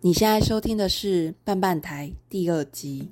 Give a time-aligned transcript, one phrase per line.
[0.00, 3.10] 你现在收听的是《半半台》第二集。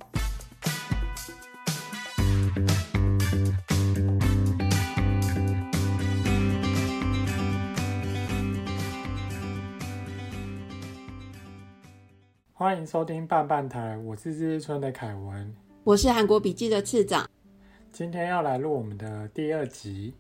[12.53, 17.29] 欢迎收听《半半台》，我是日日村的凯文，我是韩国笔记的次长。
[17.91, 20.15] 今天要来录我们的第二集。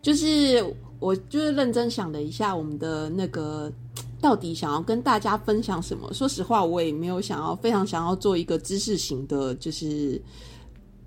[0.00, 0.64] 就是
[0.98, 3.70] 我就是认真想了一下，我们的那个。
[4.20, 6.12] 到底想要跟大家分享什么？
[6.12, 10.20] 说实话，我也没有想要非常想要做一个知识型的，就是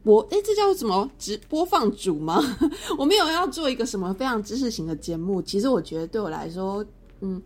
[0.03, 2.41] 我哎，这叫什么直播放主吗？
[2.97, 5.41] 我没有要做一个什么非常知识型的节目。
[5.41, 6.85] 其实我觉得对我来说，
[7.21, 7.41] 嗯，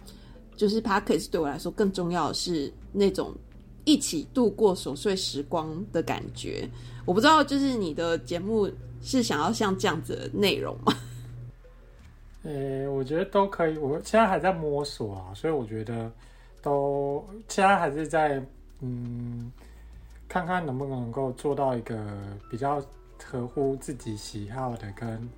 [0.56, 3.34] 就是 p a c k a g e 对我来说更重要的是那种
[3.86, 6.70] 一起度过琐碎时光的感觉。
[7.06, 8.70] 我不知道，就是你的节目
[9.02, 10.94] 是想要像这样子的内容吗？
[12.44, 13.78] 呃，我觉得都可以。
[13.78, 16.12] 我现在还在摸索啊，所以我觉得
[16.62, 18.44] 都现在还是在
[18.82, 19.52] 嗯，
[20.28, 22.06] 看看能不能够做到一个
[22.52, 22.84] 比较
[23.24, 25.30] 合乎自己喜好的跟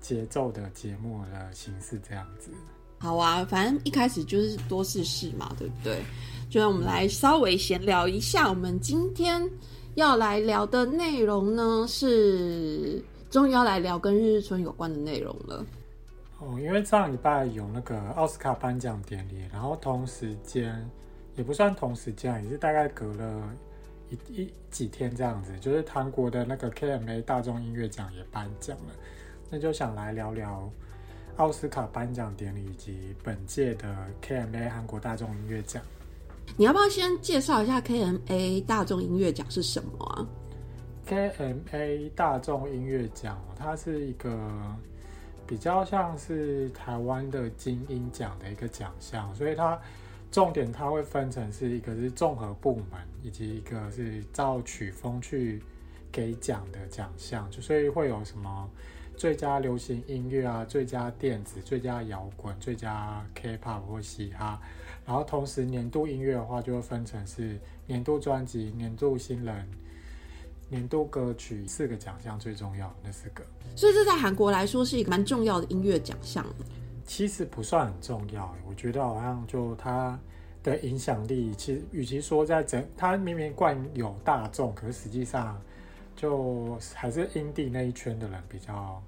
[0.00, 2.50] 节奏的节目的形式这样子。
[2.98, 6.02] 好啊，反正一开始就是多试试嘛，对不对？
[6.50, 9.42] 就让我们来稍微闲聊一下，我们今天
[9.94, 15.64] 要来聊的内容呢，是终于要来聊跟日日村有关的内容了。
[16.44, 20.74] 哦，因为上礼拜有那个奥斯卡颁奖典礼，然后同时间
[21.36, 23.48] 也不算同时间，也是大概隔了
[24.10, 28.92] 一一几天这样子，就是韩国的那个 KMA 大众音乐奖也颁奖了，
[29.50, 30.68] 那就想来聊聊
[31.36, 35.80] 奥斯卡颁奖典礼以及本届的 KMA 韩国大众音乐奖。
[36.56, 40.26] 你要不要先介绍一下 KMA 大众音乐奖是什么啊
[41.08, 44.36] ？KMA 大众音乐奖，它是一个。
[45.52, 49.78] 比较像是台湾的金鹰奖的一个奖项，所以它
[50.30, 55.62] 重点它会分成是一个是综合部门，以及一个是照曲风去
[56.10, 58.66] 给奖的奖项，就所以会有什么
[59.14, 64.58] 最佳流行音乐啊、最佳电子、最佳摇滚、最佳 K-pop 或嘻哈，
[65.04, 69.68] 然后同时年度音乐的话就会分成是年度专辑、年度新人。
[70.72, 73.44] 年度歌曲四个奖项最重要那四个，
[73.76, 76.42] 所以这在韩国来说是一个蛮重要的音乐奖项。
[77.04, 80.18] 其实不算很重要，我觉得好像就它
[80.62, 85.60] 的影响力，其实与其说在整，它明明冠有大众，可是实际上
[86.16, 89.02] 就还是音地那一圈的人比较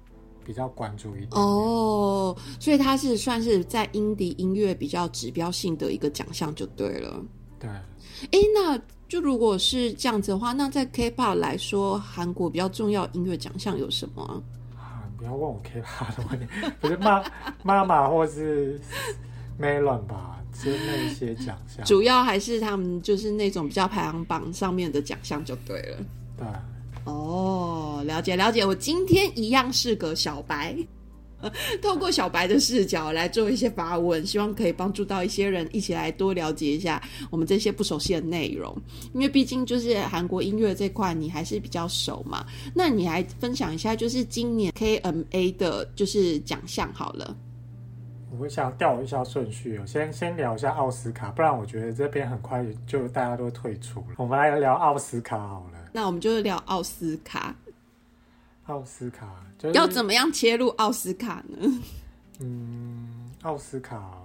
[0.45, 1.31] 比较关注一点。
[1.31, 7.25] 哦，所以它是算是在音迪音乐比较指标性的一个奖项就对了。
[7.57, 8.79] 对，哎，那。
[9.07, 14.43] 就如果是这样子的话，那在 K-pop 来说，韩国比较重要音乐奖项有什么
[14.75, 15.03] 啊？
[15.17, 16.47] 不要问我 K-pop 的问题，
[16.81, 17.23] 不是妈
[17.63, 18.79] 妈妈或是
[19.59, 20.31] Melon 吧？
[20.53, 25.97] 是那些奖项，主要还是他们就是那种比较排行榜上面的奖项就对了。
[26.37, 26.47] 对，
[27.03, 28.65] 哦，了解了解。
[28.65, 30.75] 我今天一样是个小白。
[31.81, 38.75] 透过小白的视角来做一些发问，希望可以帮助到一些人一起来多了解一下我们这些不熟悉的内容。
[39.13, 42.45] 因为毕竟就是韩国音乐这块，你还是比较熟嘛。
[42.73, 47.35] 那你还分享一下，就是今年 KMA 的就是奖项好了。
[48.37, 54.15] 我想调一下顺序，先先聊一下奥斯卡，不然我觉得这边很快就大家都退出了。
[54.17, 55.89] 我们来聊奥斯卡好了。
[55.93, 57.55] 那我们就聊奥斯卡。
[58.65, 61.81] 奥斯卡要怎么样切入奥斯卡呢？
[62.39, 64.23] 嗯，奥斯卡，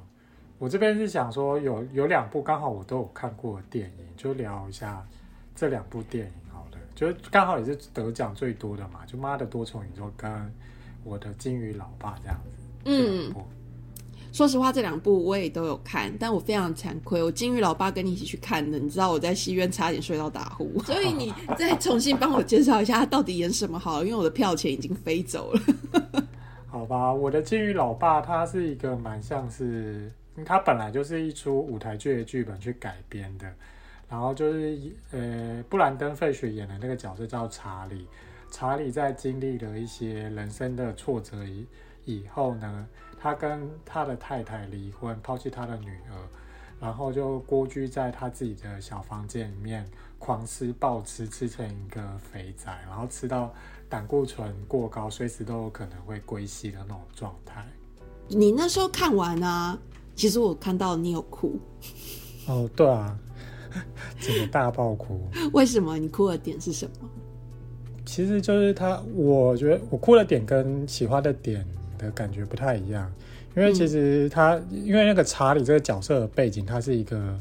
[0.58, 5.06] 我这边是想说有有两部刚好我都有看过的电影，就聊一下
[5.54, 10.52] 这两部电影好了，就刚好也是得奖最多的嘛，就《妈的多重宇宙》跟
[11.04, 13.32] 我的金鱼老爸这样子，嗯。
[14.32, 25.60] 说实话，这两部我也都有看，但我非常惭愧，我金鱼老爸跟你一起去看的，你知道我在戏院差点睡到打呼， 所以你再重新帮我介绍一下他到底演什么好，因为我的票钱已经飞走了。
[26.68, 30.10] 好吧，我的金鱼老爸他是一个蛮像是，
[30.44, 33.52] 他本来就是一出舞台剧的剧本去改编的，
[34.08, 34.78] 然后就是
[35.10, 38.06] 呃布兰登费雪演的那个角色叫查理，
[38.48, 41.66] 查理在经历了一些人生的挫折以
[42.04, 42.86] 以后呢。
[43.22, 46.16] 他跟他的太太离婚，抛弃他的女儿，
[46.80, 49.86] 然后就蜗居在他自己的小房间里面，
[50.18, 53.52] 狂吃暴吃，吃成一个肥仔，然后吃到
[53.90, 57.62] 胆固醇过高，随时都有可能会归西的那种状态。
[58.28, 59.78] 你那时候看完啊，
[60.16, 61.60] 其实我看到你有哭。
[62.46, 63.18] 哦，对啊，
[64.18, 65.20] 整个大爆哭。
[65.52, 65.98] 为什么？
[65.98, 67.08] 你哭的点是什么？
[68.06, 71.66] 其实就是他，我觉得我哭的点跟喜欢的点。
[72.00, 73.12] 的感觉不太一样，
[73.56, 77.38] 因为其实他因为那个查理这个角色的背景，他是一个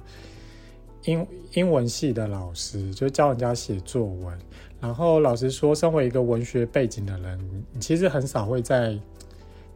[1.05, 4.37] 英英文系的老师，就教人家写作文。
[4.81, 8.97] 然后老实说，身为一个文学背景的人，你其实很少会在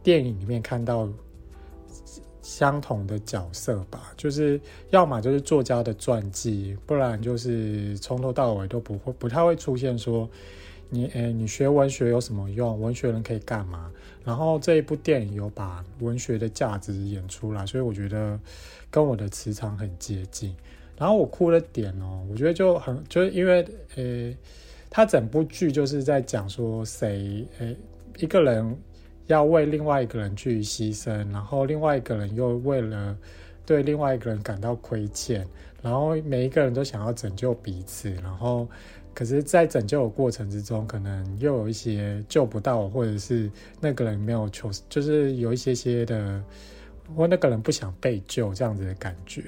[0.02, 1.08] 电影里面看到
[2.40, 4.12] 相同的角色吧？
[4.16, 4.58] 就是
[4.90, 10.28] 要么就是作家的传记，不然就是从头到尾都不会不太会出现说
[10.88, 12.80] 你诶，你学文学有什么用？
[12.80, 13.90] 文学人可以干嘛？
[14.24, 18.38] 然后这一部电影有把文学的价值演出来，所以我觉得
[18.90, 20.54] 跟我的磁场很接近。
[20.96, 23.66] 然后我哭的点哦，我觉得就很就是因为
[23.96, 24.34] 呃。
[24.96, 27.76] 他整部剧就是在讲说，谁诶
[28.18, 28.78] 一个人
[29.26, 33.18] 要为另外一个人去牺牲，然后另外一个人又为了
[33.66, 35.44] 对另外一个人感到亏欠，
[35.82, 38.68] 然后每一个人都想要拯救彼此，然后
[39.14, 43.50] 可是，在拯救的过程之中，可能又有一些救不到，或者是
[43.80, 46.42] 那个人没有求，就是有一些些的，
[47.16, 49.44] 或那个人不想被救这样子的感觉。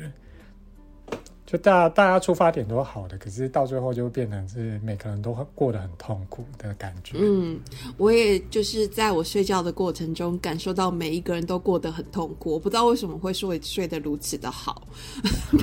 [1.44, 7.18] 就大家大家出发点都好的，可是到最后就变成是每个人都过得很痛苦的感觉。
[7.20, 7.60] 嗯，
[7.96, 12.50] 我也就是在我睡觉的过程中感受到每一个人都过得很痛苦。
[12.50, 14.88] 我不知道为什么会睡睡得如此的好。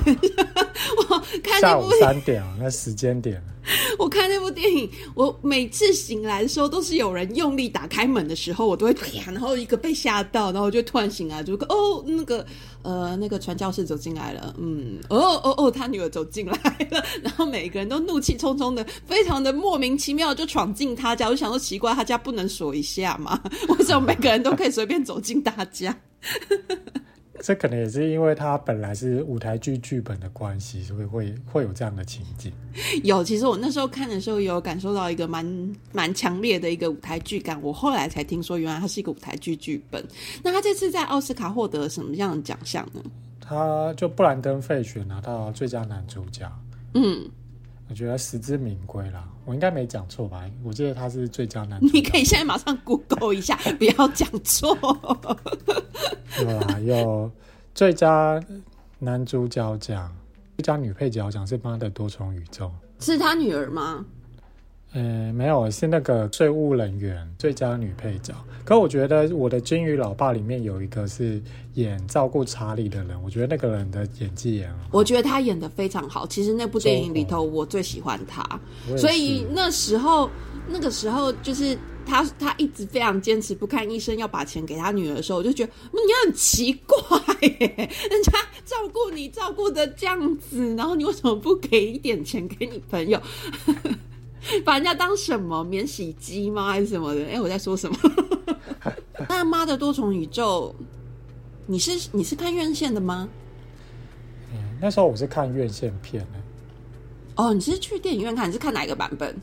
[1.10, 3.42] 我看下午三点啊，那时间点。
[3.98, 12.44] 我看那部电影，我每次醒来的时候，都是有人用力打开门的时候，我都会啪，然后一个被吓到，然后我就突然醒来，就哦，那个
[12.82, 16.52] 呃，那个传教士走进来了，嗯，哦哦哦，他女儿走进来
[16.90, 23.40] 了， 然后每个人都怒气冲冲的，非常的莫名其妙就闯进他家，我就想说奇怪，他家不能锁一下吗？
[23.68, 25.96] 为什么每个人都可以随便走进他家？
[27.44, 32.50] 这可能也是因为他本来是舞台剧剧本的关系，所以会会有这样的情景。
[33.04, 37.60] 有，其实我那时候看的时候，有感受到一个蛮蛮强烈的一个舞台剧感。
[37.60, 40.02] 我后来才听说，原来它是一个舞台剧剧本。
[40.42, 43.02] 那他这次在奥斯卡获得什么样的奖项呢？
[43.42, 46.50] 他就布兰登·费雪拿到最佳男主角。
[46.94, 47.28] 嗯。
[47.88, 50.42] 我觉得实至名归啦，我应该没讲错吧？
[50.62, 51.78] 我记得他是最佳男。
[51.82, 54.76] 你可以现在马上 Google 一下，不要讲错。
[56.40, 57.30] 有啦，有
[57.74, 58.42] 最佳
[58.98, 60.10] 男主角奖、
[60.56, 62.72] 最佳女配角奖是《妈的多重宇宙》，
[63.04, 64.04] 是他女儿吗？
[64.94, 68.32] 呃，没有，是那个税务人员最佳女配角。
[68.64, 71.42] 可我觉得我的金鱼老爸里面有一个是
[71.74, 76.24] 演照顾查理的人，我觉得那个人的演技也很好，我觉得他演的非常好。
[76.24, 78.42] 其实那部电影里头，我最喜欢他。
[78.96, 80.30] 所以那时候，
[80.68, 81.76] 那个时候就是
[82.06, 86.96] 他，他一直非常坚持不看医生，要把钱给他女儿的时候，我就觉得你很奇怪，
[87.40, 88.32] 人家
[88.64, 93.20] 照顾你照顾的这样子，然后你为什么不给一点钱给你朋友？
[94.64, 96.70] 把人家当什么免洗机吗？
[96.70, 97.24] 还是什么的？
[97.26, 97.96] 哎，我在说什么？
[99.28, 100.74] 那妈的多重宇宙，
[101.66, 103.28] 你是你是看院线的吗？
[104.52, 106.40] 嗯，那时候我是看院线片的。
[107.36, 108.48] 哦，你是去电影院看？
[108.48, 109.34] 你是看哪个版本？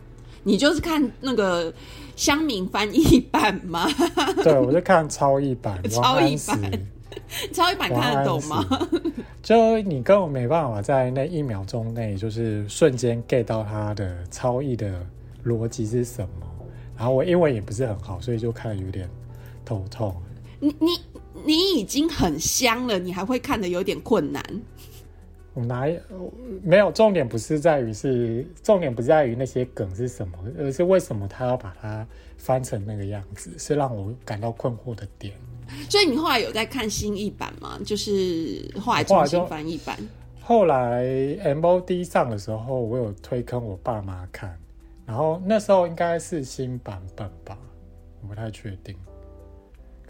[0.44, 1.72] 你就是看那个
[2.16, 3.88] 乡民翻译版吗？
[4.44, 5.82] 对，我是看超译版。
[5.90, 6.88] 超译版。
[7.54, 8.66] 超一版看得懂吗？
[9.42, 15.06] 就你根本没办法在那一秒钟内，就是瞬间 get 到他的超译的
[15.46, 16.48] 逻辑是什么。
[16.98, 19.10] 然后我英文也不是很好，所以就看得有点
[19.66, 20.16] 头痛。
[20.60, 20.90] 你你
[21.44, 24.44] 你已经很香了，你还会看的有点困难。
[25.54, 26.00] 我哪有
[26.64, 27.28] 没有重点？
[27.28, 32.08] 不是在于是重点，不在于那些梗是什么，而是为什么他要把它
[32.38, 35.34] 翻成那个样子，是让我感到困惑的点。
[35.90, 37.80] 所以你后来有在看新译版吗？
[37.86, 39.98] 就是后来重新翻译版。
[40.42, 41.06] 后来
[41.44, 44.58] M O D 上的时候，我有推坑我爸妈看，
[45.06, 47.58] 然后那时候应该是新版本吧，
[48.22, 48.96] 我不太确定。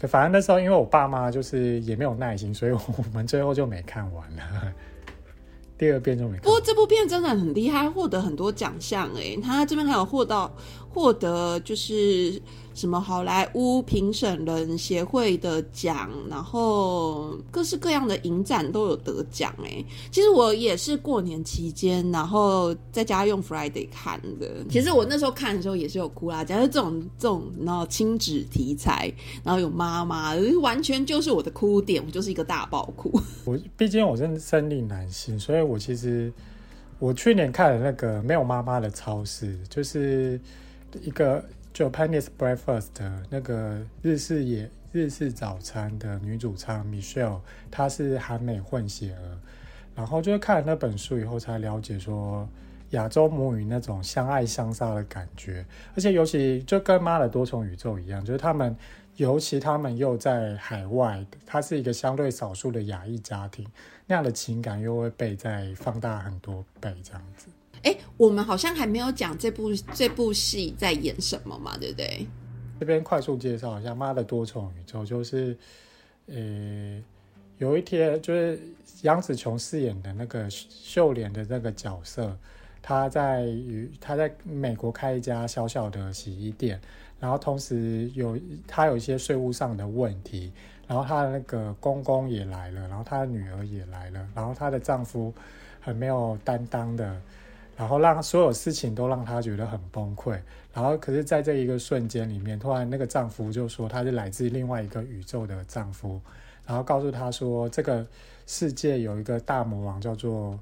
[0.00, 4.42] 可反正那时候因为我爸妈就是也没有耐心，所以我们最后就没看完了。
[5.78, 6.38] 第二遍就没。
[6.38, 10.52] 不过这部片真的很厉害，获得很多奖项哎，他这边还有获到
[10.92, 12.40] 获得就是。
[12.74, 19.84] 什么好莱坞评审人协会的奖，然后各式各样的影展都有得奖哎。
[20.10, 24.64] 其实我也是过年期间，然后在家用 Friday 看的。
[24.70, 29.12] 其实我那时候看的时候也是有哭啦，假如这种这种然后亲子题材，
[29.44, 33.12] 然后有妈妈，完全就是我的哭点，我就是一个大爆哭。
[33.44, 36.32] 我毕竟我是生理男性，所以我其实
[36.98, 40.40] 我去年看了那个没有妈妈的超市，就是
[41.00, 41.44] 一个。
[41.74, 42.88] Japanese breakfast
[43.30, 49.38] 那个日式也日式早餐的女主唱 Michelle，她是韩美混血儿，
[49.94, 52.46] 然后就是看了那本书以后才了解说，
[52.90, 55.64] 亚洲母语那种相爱相杀的感觉，
[55.96, 58.76] 而且尤其就跟《妈的多重宇宙》一样，就是他们，
[59.16, 63.66] 尤其他们又在海外，他是一个相对少数的亚裔家庭，
[64.06, 67.48] 那样的情感又会被再放大很多倍，这样子。
[67.82, 72.26] 哎，我们好像还没有讲这部这部戏在演什么嘛，对不对？
[72.80, 75.56] 这边快速介绍一下《妈的多重宇宙》，就是，
[76.26, 77.02] 呃，
[77.58, 78.58] 有一天就是
[79.02, 82.36] 杨紫琼饰演的那个秀莲的那个角色。
[82.84, 86.80] 她在与他在美国开一家小小的洗衣店，
[87.20, 88.36] 然后同时有
[88.66, 90.52] 她有一些税务上的问题，
[90.88, 95.32] 然后她的那个公公也来了，然后她的女儿也来了，然后她的丈夫
[95.80, 97.22] 很没有担当的，
[97.76, 100.38] 然后让所有事情都让她觉得很崩溃，
[100.72, 106.20] 然后可是在这一个瞬间里面，突然那个丈夫就说他是来自另外一个宇宙的丈夫，
[106.66, 108.06] 然后告诉他说这个
[108.46, 110.58] 世界有一个大魔王叫做。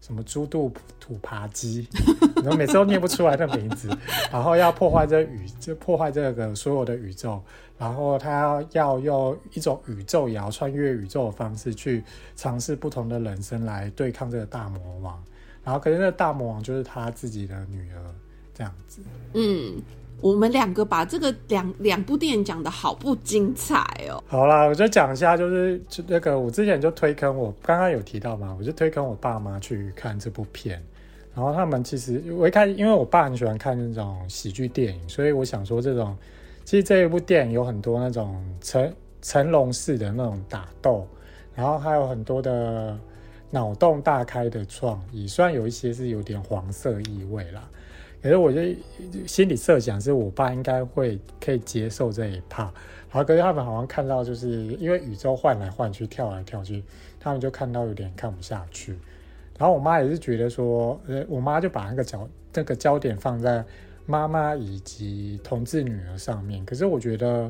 [0.00, 1.84] 什么猪肚土扒鸡，
[2.40, 3.90] 然后每次都念不出来的名字，
[4.30, 7.42] 然后要破坏这宇，就破坏这个所有的宇宙，
[7.76, 12.04] 然后他要要用一种宇宙摇穿越宇宙的方式去
[12.36, 15.20] 尝试不同的人生来对抗这个大魔王，
[15.68, 18.00] 然后可是那个大魔王就是他自己的女儿，
[18.54, 19.02] 这样子，
[19.34, 19.82] 嗯。
[20.20, 24.20] 我们两个把这个两两部电影讲的好不精彩哦。
[24.26, 30.82] 好啦，我就讲一下，就是就那个我之前就推坑我刚刚有提到嘛，我就推坑我爸妈去看这部片。
[31.36, 36.16] 然后他们其实我一看，因为我爸很喜欢看那种喜剧电影，所以我想说这种
[36.64, 41.06] 其实这一部电影有很多那种成成龙式的那种打斗，
[41.54, 42.98] 然后还有很多的
[43.50, 47.68] 脑洞大开的创意，虽然有一些是有点黄色意味啦。
[48.20, 48.60] 可是我就
[49.28, 52.68] 心里设想是我爸应该会可以接受这一趴，
[53.08, 56.82] 好，可是他们好像看到就是因为宇宙换来换去、跳来跳去，
[57.20, 58.98] 他们就看到有点看不下去。
[59.56, 63.64] 然后我妈也是觉得说，呃，我妈就把那个焦那个焦点放在
[64.04, 66.64] 妈妈以及同志女儿上面。
[66.64, 67.48] 可是我觉得，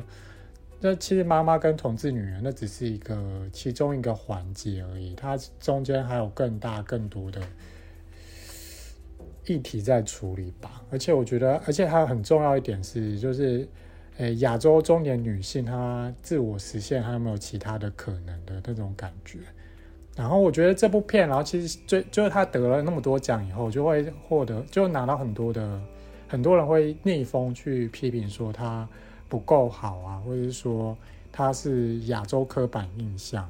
[0.81, 7.41] 那其实妈妈跟同志女人那只是一个其中一个环节而已，它中间还有更大更多的。
[9.45, 13.67] 议题在处理吧，而且我觉得，而且还有很重要一点是，就是，
[14.17, 19.39] 诶，亚洲中年女性她自我实现还有没有其他的可能的那种感觉。
[20.15, 25.81] 然后我觉得这部片，然后其实最就是她得了那么多奖以后，就会获得就拿到很多的，
[26.27, 28.87] 很多人会逆风去批评说她
[29.29, 30.97] 不够好啊，或者是说
[31.31, 33.49] 他是亚洲刻板印象。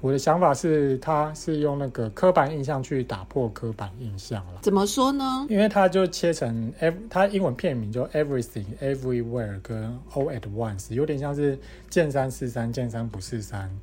[0.00, 4.60] 我的想法是，他是用那个刻板印象去打破刻板印象了。
[4.60, 5.46] 怎么说呢？
[5.48, 6.70] 因为他就切成
[7.08, 13.74] 他英文片名就 Everything Everywhere 跟 All at Once，有点像是见山是山，见山不是山，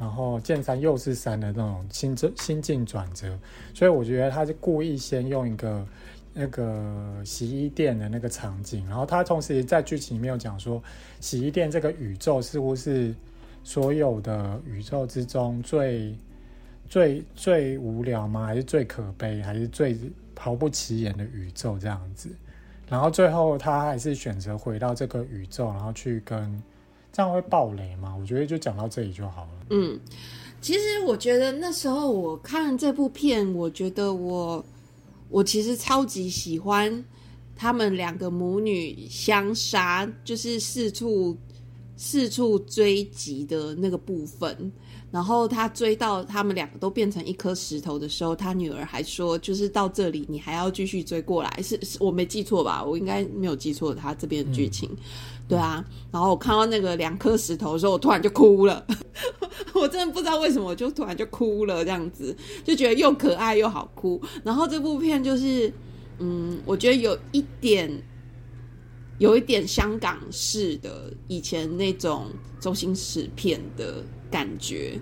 [0.00, 3.38] 然后见山又是山的那种心境心境转折。
[3.72, 5.86] 所以我觉得他是故意先用一个
[6.38, 10.80] 那个洗衣店的那个场景，然后他同时在剧情里面有讲说，
[11.18, 13.12] 洗衣店这个宇宙似乎是。
[13.64, 16.16] 所有的宇宙之中最
[16.88, 18.46] 最最无聊吗？
[18.46, 19.42] 还是最可悲？
[19.42, 19.98] 还是最
[20.38, 22.30] 毫不起眼的宇宙这样子？
[22.88, 26.62] 然后最后他还是选择回到这个宇宙，然后去跟
[27.12, 28.16] 这样会爆雷吗？
[28.18, 29.66] 我觉得就讲到这里就好了。
[29.68, 30.00] 嗯，
[30.62, 34.64] 其实我觉得那时候我看这部片，我觉得我
[35.28, 37.04] 我其实超级喜欢
[37.54, 41.36] 他们两个母女相杀，就是四处。
[42.00, 44.70] 四处追击的那个部分，
[45.10, 52.84] 然后他追到他们两个都变成一颗石头的时候，他女儿还说：“就是到这里，你还要继续追过来。”是是我没记错吧？
[52.84, 54.90] 我应该没有记错他这边的剧情，
[55.48, 55.84] 对啊。
[56.10, 58.86] 然后我看到那个两颗石头的时候，我突然就哭了。
[59.74, 64.20] 我真的不知道为什么，我就突然就哭了，这样子就觉得又可爱又好哭。
[64.44, 65.72] 然后这部片就是，
[66.18, 67.90] 嗯，我觉得有一点。
[69.18, 72.26] 有一点香港式的以前那种
[72.60, 75.00] 周星驰片的感觉，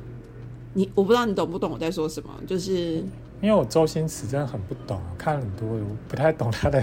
[0.75, 2.31] 你我不知道你懂不懂我在说什么？
[2.47, 3.05] 就是
[3.41, 6.83] 因为我周星驰真的很不懂，看很多我，不太懂他的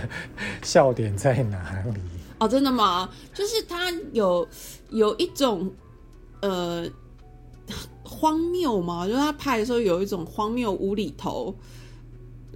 [0.61, 1.99] 笑点在哪里。
[2.39, 3.09] 哦，真的吗？
[3.33, 4.47] 就是他有
[4.89, 5.71] 有一种
[6.41, 6.85] 呃
[8.03, 11.55] 荒谬嘛，就是他拍的时候有一种荒谬无厘头、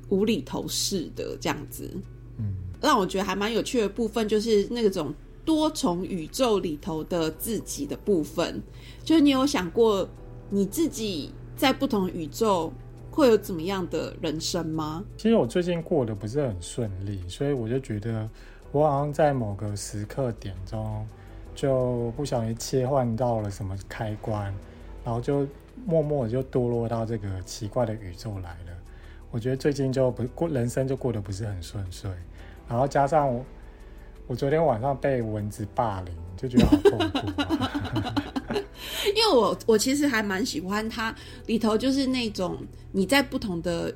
[0.10, 1.90] 无厘头式的这样子。
[2.38, 5.12] 嗯让我觉得还蛮有趣的部分，就是那种
[5.48, 8.62] 多重宇宙里头的自己的部分。
[9.02, 10.06] 就是你有想过
[10.50, 12.74] 你自己在不同宇宙
[13.10, 15.06] 会有怎么样的人生吗？
[15.16, 18.30] 其实我最近过得不是很顺利，所以我就觉得
[18.74, 21.08] 我好像在某个时刻点中
[21.56, 24.54] 就不小心切换到了什么开关，
[25.06, 25.48] 然后就
[25.86, 28.78] 默默就堕落到这个奇怪的宇宙来了。
[29.32, 32.12] 我觉得最近就不过人生就过得不是很顺遂，
[32.68, 33.42] 然后加上
[34.28, 37.28] 我昨天晚上被蚊子霸凌，就觉得好痛苦。
[39.16, 41.16] 因为我我其实还蛮喜欢它
[41.46, 42.58] 里头，就是那种
[42.92, 43.94] 你在不同的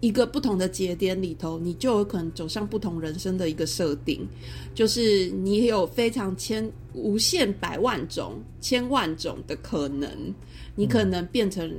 [0.00, 4.26] 一个不同的节点里头，你就有可能走向不同人生的一个设定，
[4.74, 10.08] 就是你有非常千无限百万种、千万种的可能，
[10.74, 11.70] 你可能变成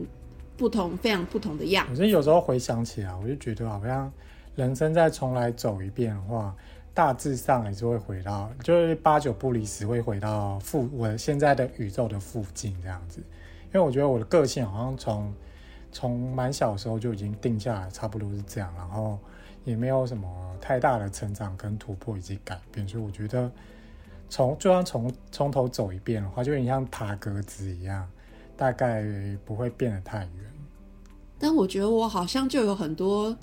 [0.56, 1.92] 不同非常不同的样子。
[1.94, 4.12] 我觉得有时候回想起来，我就觉得好像
[4.56, 6.56] 人生再重来走一遍的话。
[6.98, 13.20] 大致上也是会回到，就是八九不离十会回到附我现在的宇宙的附近这样子，
[13.66, 15.32] 因为我觉得我的个性好像从
[15.92, 19.20] 从蛮小时候就已经定下来，差不多是这样，然后
[19.64, 20.28] 也没有什么
[20.60, 23.52] 太大的成长跟突破以及改变，所以我觉得
[24.28, 28.10] 从就算从从头走一遍的话，就有点像爬格子一样，
[28.56, 29.06] 大概
[29.46, 30.52] 不会变得太远。
[31.38, 33.38] 但我觉得我好像就有很多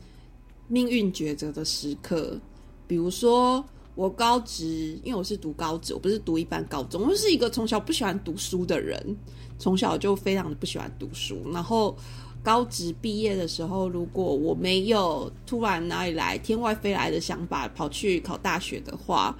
[0.67, 2.41] 命运抉择的时刻。
[2.87, 3.65] 比如说，
[3.95, 7.03] 我高职，因为我是读高职，我不是读一般高中。
[7.03, 9.17] 我是一个从小不喜欢读书的人，
[9.59, 11.41] 从小就非常的不喜欢读书。
[11.53, 11.97] 然后
[12.43, 19.35] 高职毕业的时候，如果我没有突然哪里来天外飞来的想法，跑去考大学的话，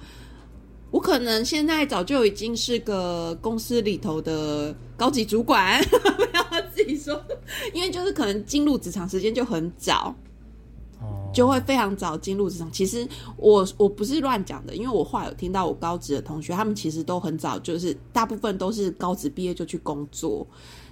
[0.89, 5.83] 我可能现在早就已经是个公司里头的高级主管。
[6.15, 7.21] 不要自己说，
[7.73, 10.15] 因为就是可能进入职场时间就很早。
[11.35, 12.71] 就会非常早进入职场。
[12.71, 20.47] 其实我我不是乱讲的，因为我话有听到我高职的同学，他们其实都很早，就是大部分都是高职毕业就去工作。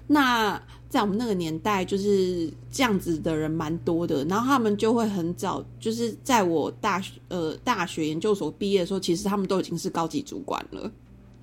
[0.05, 4.25] 那在我们那个年代，就是这样子的人蛮多的。
[4.25, 10.91] 然后他们就会很早，就是在我大学呃大学研究所毕业的时候，其实他们都已经是高级主管了。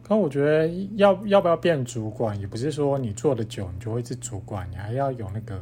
[0.02, 5.58] 可我觉得要要不要变主管，也不是说你做的久你就会是主管，你还要有那个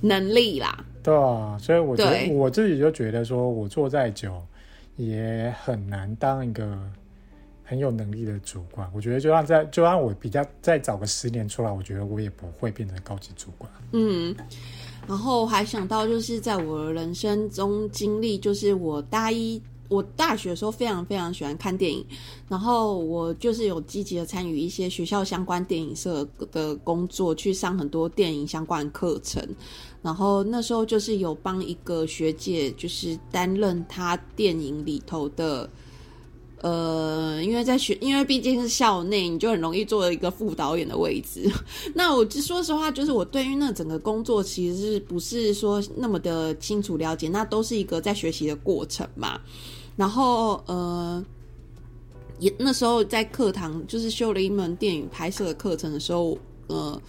[0.00, 0.84] 能力啦。
[1.02, 4.40] 对啊，所以我觉得我自己就觉得说，我做再久
[4.96, 6.78] 也很难当一个
[7.64, 8.90] 很有能力的主管。
[8.94, 13.70] 我觉得就算在，就算我比较再早个十年出来，我觉得我也不会变成高级主管。
[13.92, 14.34] 嗯，
[15.08, 19.60] 然后还想到就是在我人生中经历，就是我大一。
[19.88, 22.06] 我大学的时候非常非常喜欢看电影，
[22.48, 29.44] 然后我就是有积极的参与一些学校相关电影社的工作，去上很多电影相关课程。
[30.02, 35.68] 然后那时候就是有帮一个学姐，就是担任她电影里头的。
[36.62, 41.50] 呃，因为在学，因为毕竟是校内，你就很容易做一个副导演的位置。
[41.96, 49.40] 那我就说实话，就是我对于那整个工作其实是不是说那么的清楚了解，那都是一个在学习的过程嘛。
[49.96, 51.24] 然后呃，
[52.38, 56.36] 也那时候在课堂就是修了一门电影拍摄的课程的时候，
[56.66, 57.00] 呃，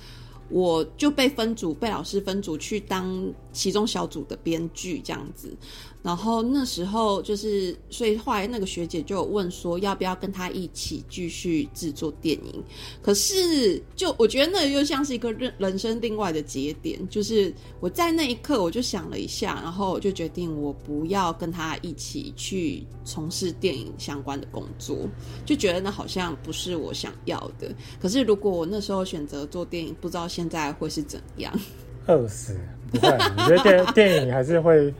[0.51, 5.55] 我就被分组，被老师分组去当其中小组的编剧这样子。
[6.03, 12.63] 然后那时候就是，所以后来那个学姐就有问说，要不要跟她一起继续制作电影？
[13.01, 25.07] 可是，就我觉得那又像是一个人人生另外的节点，就是我在那一刻我就想了一下，然后我就决定我不要跟她一起去从事电影相关的工作，
[25.45, 27.73] 就觉得那好像不是我想要的。
[28.01, 31.53] 可是如果我那时候选择做电影，不知道现在会是怎样。
[32.07, 32.59] 饿死。
[32.91, 34.93] 不会，我觉得电电影还是会，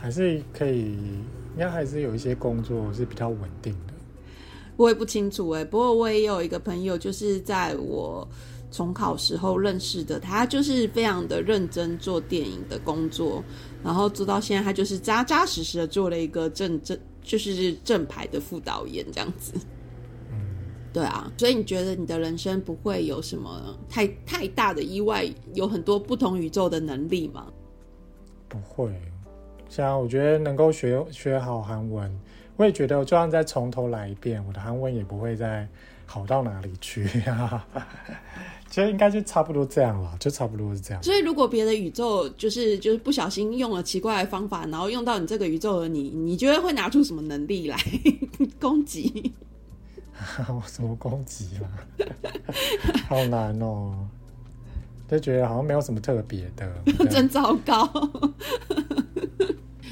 [0.00, 3.94] 还是可以，应该还是有一些工作是比较稳定的。
[4.76, 8.26] 我也不清楚哎，不过我也有一个朋友，就是在我
[8.70, 13.44] 重考时候认识的，他就是非常的认真做电影的工作，
[13.84, 19.52] 然后做到现在，他就是扎扎实实的做了一个正正，就是正牌的副导演这样子。
[20.92, 25.26] 对啊，所以你觉得你的人生不会有什么太太大的意外？
[25.54, 27.46] 有很多不同宇宙的能力吗？
[28.48, 28.92] 不会，
[29.68, 32.14] 像我觉得能够学学好韩文，
[32.56, 35.66] 我也觉得就算再从头来一遍，我的韩文也不会再
[36.04, 37.66] 好到哪里去啊。
[38.68, 41.02] 其实应该就差不多这样了，就差不多是这样。
[41.02, 47.78] 所以如果别的宇宙就是就是不小心用了奇怪的方法，然后用到你这个宇宙的你，你觉得会拿出什么能力来
[48.60, 49.32] 攻击？
[50.48, 51.68] 我什么攻击啦？
[53.08, 54.08] 好难哦，
[55.08, 56.72] 就觉得好像没有什么特别的，
[57.10, 57.88] 真糟糕。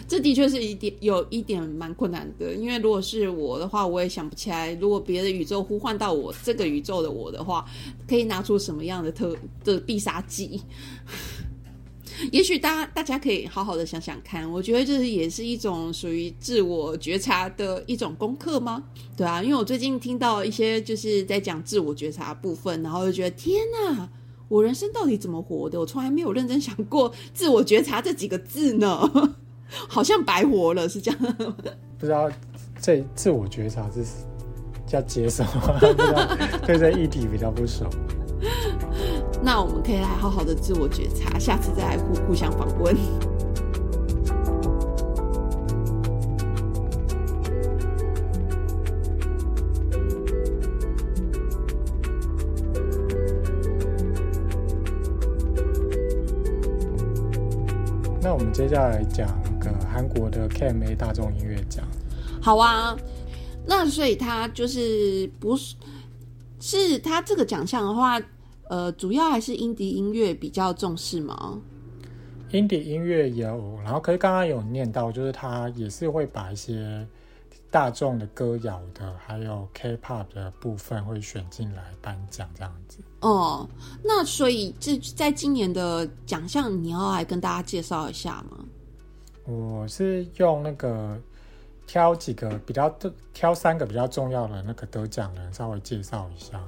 [0.06, 4.72] 这的确是一点有一点蛮困难的，因为如果是我的话，我也想不起来。
[4.74, 7.64] 如果别的宇宙呼唤到我这个宇宙的我的话，
[8.08, 10.60] 可以拿出什么样的特的必杀技？
[12.32, 18.82] 也许大家大家可以好好的想想看，我觉得这也是一种属于自我觉察的一种功课吗？
[19.16, 24.08] 对啊，因为我最近听到一些就是在讲自我觉察部分，然后就觉得天哪，
[24.48, 25.78] 我人生到底怎么活的？
[25.80, 29.38] 我从来没有认真想过自我觉察这几个字呢，
[29.88, 31.20] 好像白活了，是这样。
[31.98, 32.30] 不知道
[32.80, 34.04] 这自我觉察是
[34.86, 35.78] 叫接受吗？
[35.80, 37.88] 不知道对这议题比较不熟。
[39.42, 42.94] 那我们可以来好好的自我觉察，下次再来互互相访问。
[58.22, 59.26] 那我们接下来讲
[59.58, 61.84] 个韩国的 KMA 大众音乐奖。
[62.40, 62.94] 好啊，
[63.66, 65.74] 那所以他就是不是
[66.60, 68.20] 是他这个奖项的话，
[68.70, 71.60] 呃，主要还是 indie 音乐比较重视吗
[72.52, 77.04] ？indie 音乐有，然后可是刚刚有念到，就是他也是会把一些
[77.68, 82.98] 大众的歌谣的，还有 K-pop 的部分会选进来颁奖这样子。
[83.22, 83.68] 哦，
[84.04, 88.64] 那所以这在今年的奖项，你要来跟大家介绍一下吗？
[89.46, 91.20] 我是用那个
[91.88, 92.88] 挑几个比较
[93.34, 96.62] 挑三个比较重要的那个得奖人稍微介绍一下。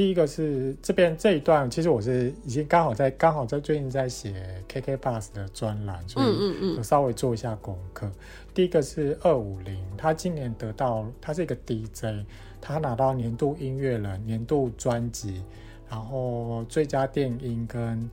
[0.00, 4.32] 第一个是这边这一段，其实我是已经刚好在刚好在最近在写
[4.66, 8.10] KK Bus 的专栏，所以我稍微做一下功课。
[8.54, 12.24] 第一个是二五零，他今年得到他是一个 DJ，
[12.62, 15.44] 他拿到年度音乐人、年度专辑，
[15.90, 18.08] 然后最佳电音跟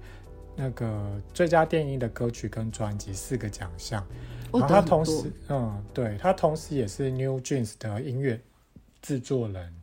[0.58, 4.06] 那个最佳电音的歌曲跟专辑四个奖项。
[4.52, 8.38] 哦，然后他同时，嗯，对他同时也是 New Jeans 的音乐
[9.02, 9.74] 制作人，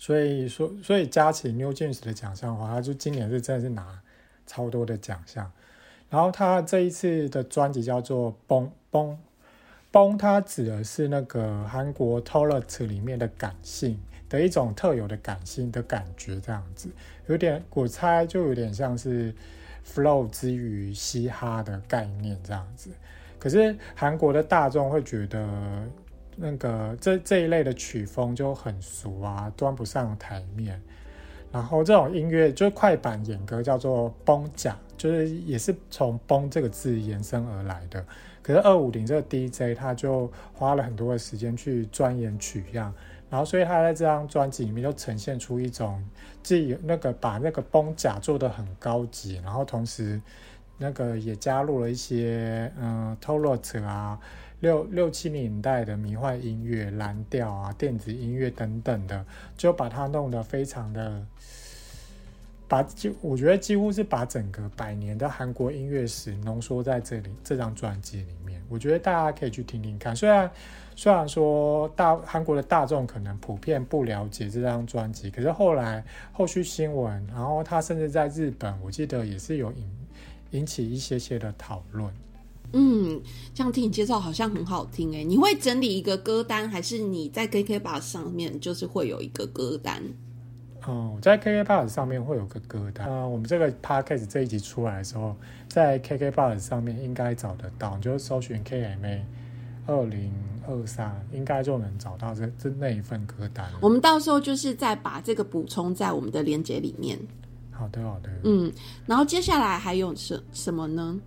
[0.00, 4.00] 所以说，所以加起 New Jeans 的奖项的话，他就今年是真的是拿
[4.46, 5.52] 超多的奖项。
[6.08, 9.18] 然后他这一次的专辑叫做《崩崩
[9.90, 16.88] 崩》，它指的是那个韩国 Toilet 里面的感性的一种特有的感性的感觉，这样子
[17.26, 19.34] 有点我猜就有点像是
[19.86, 22.88] flow 之于嘻哈的概念这样子。
[23.38, 25.46] 可是韩国的大众会觉得
[26.40, 30.80] 那个这这一类的曲风就很俗啊，端不上台面。
[31.52, 38.04] 然后这种音乐就是快板演歌，叫做崩甲，就是也是从“崩”这个字延伸而来的。
[38.40, 42.94] 可是二五零这个 DJ 他就花了很多的时间去钻研曲样，
[43.28, 46.00] 然后所以他在这张专辑里面就呈现出一种
[46.40, 50.20] 既那个把那个崩甲做的很高级，然后同时
[50.78, 54.18] 那个也加入了一些嗯 t o l o t 啊
[54.60, 59.24] 六六七年代的迷幻音乐、蓝调啊、电子音乐等等的，
[59.56, 61.26] 就把它弄得非常的。
[62.68, 70.14] 把就我觉得几乎是把整个百年的韩国音乐史浓缩在这里这张专辑里面，我觉得大家可以去听听看。
[70.14, 70.48] 虽然
[70.94, 79.90] 虽然说大韩国的大众可能普遍不了解这张专辑，可是后来后续新闻，然后他甚至在日本，我记得也是有引
[80.50, 82.14] 引起一些些的讨论。
[82.72, 83.20] 嗯，
[83.54, 85.24] 这样听你介绍好像很好听诶。
[85.24, 90.02] 你会整理一个歌单，还是你在 KK Bus 上面就是会有一个歌单？
[90.86, 93.06] 哦，在 KK Bus 上面会有个歌单。
[93.10, 95.36] 啊，我们这个 Podcast 这一集出来的时候，
[95.68, 99.20] 在 KK Bus 上面应该找得到，你就搜寻 KMA
[99.86, 100.32] 二零
[100.68, 103.68] 二三，应该就能找到这这那一份歌单。
[103.80, 107.18] 我们到时候就是再把这个补充在我们的链接里面。
[107.72, 108.30] 好的，好的。
[108.44, 108.72] 嗯，
[109.06, 111.18] 然后接下来还有什什么呢？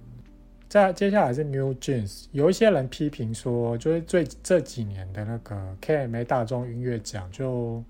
[0.73, 7.83] 再接下来是 New Jeans，有一些人批评说，就是最这几年的那个 KMA 大众音乐奖就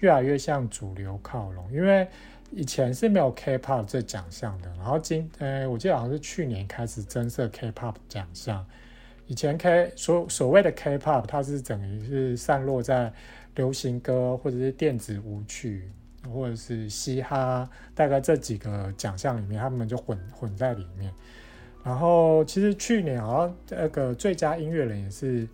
[0.00, 2.06] 越来越向主流靠拢，因为
[2.50, 8.62] 以前是没有 K-pop 这奖项的，然后今呃，我记得好像是去年开始增设 K-pop 奖项。
[9.28, 13.10] 以前 K 所所谓的 K-pop，它是等于是散落在
[13.54, 15.90] 流行歌或者是电子舞曲
[16.30, 21.10] 或者是嘻哈，大概这几个奖项里面，他们就混混在里面。
[21.86, 25.46] 然后其实去年好像那个最佳音乐人也是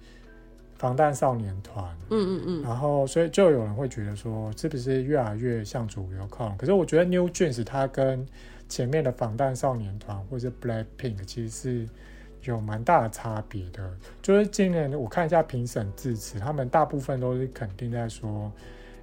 [0.76, 6.56] 防弹少年团，嗯嗯嗯，然后所以就有人会觉得说，是不是越来越向主流靠拢？
[6.56, 8.26] 可是我觉得 New Jeans 它跟
[8.66, 11.88] 前面的防弹少年团或者 Blackpink 其实是
[12.44, 13.86] 有蛮大的差别的。
[14.22, 18.50] 就是今年我看一下评审致辞，他们大部分都是肯定在说，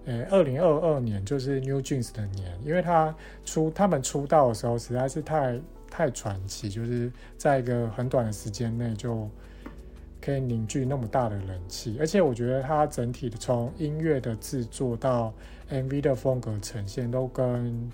[0.08, 3.15] 呃，二零二二年就是 New Jeans 的年，因为他
[3.46, 9.30] 出他们出道的时候实在是太太传奇，就是在一个很短的时间内就。
[10.21, 15.34] 可以凝聚那么大的人气，而且我觉得它整体的从音乐的制作到
[15.71, 17.89] MV 的风格呈现，都跟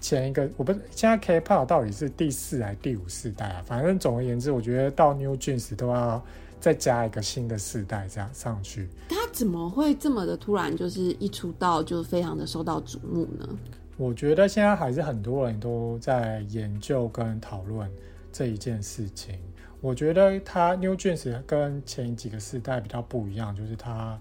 [0.00, 3.62] 前一个我不是现在 K-pop 到底是第四还是第五世代啊？
[3.66, 6.24] 反正总而言之，我觉得到 New Jeans 都要
[6.60, 8.88] 再加一个新的世代这样上去。
[9.08, 13.48] 他怎么会这么的突然，就是一出道就非常的受到瞩目呢？
[13.96, 17.90] 我觉得现在还是很多人都在研究跟讨论
[18.32, 19.38] 这一件事情。
[19.80, 24.18] 我觉得他 New Jeans 跟前几个世代比较不一样，就是他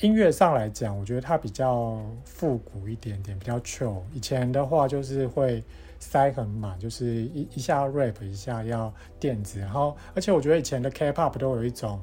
[0.00, 4.00] 音乐上来讲，我觉得他比较复古一点点，比较 chill。
[4.12, 5.62] 以前的话就是会
[5.98, 12.00] 塞很满，就是一一下 rap，一下要电子，然后而且我觉得以前的 K-pop 都有一种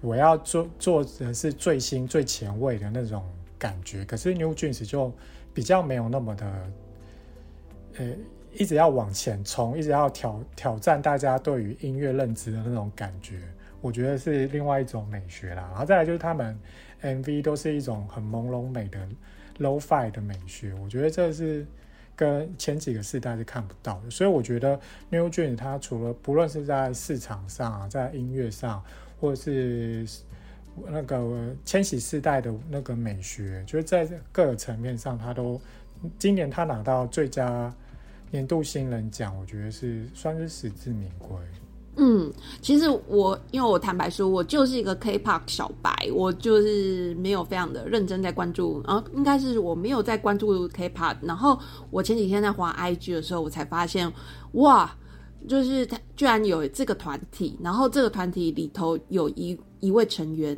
[0.00, 3.22] 我要做做的是最新最前卫的那种
[3.58, 5.12] 感觉，可是 New Jeans 就
[5.54, 6.70] 比较没有那么的，
[7.98, 8.06] 呃。
[8.52, 13.38] 一直要往前冲，一直要挑挑战大家对于音乐认知的那种感觉，
[13.80, 15.68] 我觉得是另外一种美学啦。
[15.70, 16.58] 然后再来就是他们
[17.00, 18.98] MV 都是一种很朦胧美的
[19.60, 21.64] low-fi 的美学，我觉得这是
[22.16, 24.10] 跟前几个世代是看不到的。
[24.10, 28.82] 所以我觉得 New Jeans 它除了不论是在市场上，啊在音乐上，
[29.20, 30.04] 或者是
[30.88, 35.60] 那个千禧世代的那个美学，就是在各个层面上，他都
[36.18, 37.72] 今年他拿到最佳。
[38.32, 41.36] 年度新人奖，我觉得是算是实至名归。
[41.96, 51.16] 嗯，其实我因为我坦白说，我就是一个 K-pop 小白，我就是没有非常的认真在关注，然后应该是我没有在关注 K-pop。
[51.22, 51.58] 然后
[51.90, 54.12] 我前几天在滑 IG 的时候，我才发现，
[54.52, 54.96] 哇，
[55.48, 60.56] 就是他居然有这个团体，然后这个团体里头有一一位成员，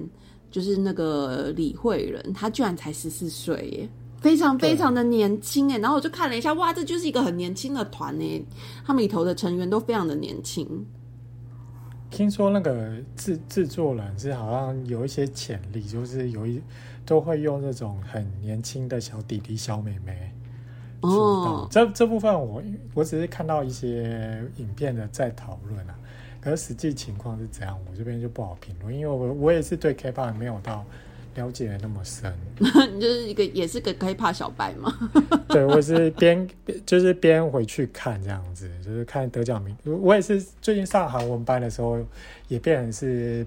[0.50, 3.88] 就是那个李慧仁，他居然才十四岁耶。
[4.20, 8.40] 非常非常的年轻哎，然后我就看了一下，哇，这就是一个很年轻的团哎，
[8.86, 10.86] 他们里头的成员都非常的年轻。
[12.08, 16.62] 听说那个制制作人是好像有一些潜力，就是有一
[17.04, 20.32] 都会用那种很年轻的小弟弟、小妹妹
[21.02, 21.68] 哦。
[21.70, 22.62] 这这部分我
[22.94, 25.94] 我只是看到一些影片的在讨论啊，
[26.40, 30.84] 可是实际情况是怎样，我这边就不好评论，因为我我也是对 K-pop 没有到。
[31.34, 32.30] 了解的那么深，
[32.92, 34.92] 你就是一个也是个 K-pop 小白嘛？
[35.48, 36.46] 对，我是边
[36.84, 39.74] 就是边回去看这样子，就是看得奖名。
[39.82, 41.98] 我也是最近上韩文班的时候，
[42.48, 43.46] 也变成是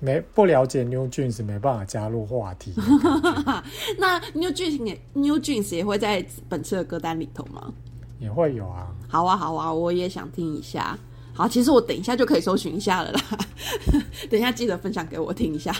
[0.00, 2.72] 没不了解 New Jeans，没办法加入话题。
[3.98, 7.72] 那 New Jeans 也 New Jeans 也会在本次的歌单里头吗？
[8.18, 8.94] 也会有啊。
[9.08, 10.98] 好啊，好啊，我也想听一下。
[11.32, 13.20] 好，其实我等一下就可以搜寻一下了啦。
[14.28, 15.74] 等一下记得分享给我听一下。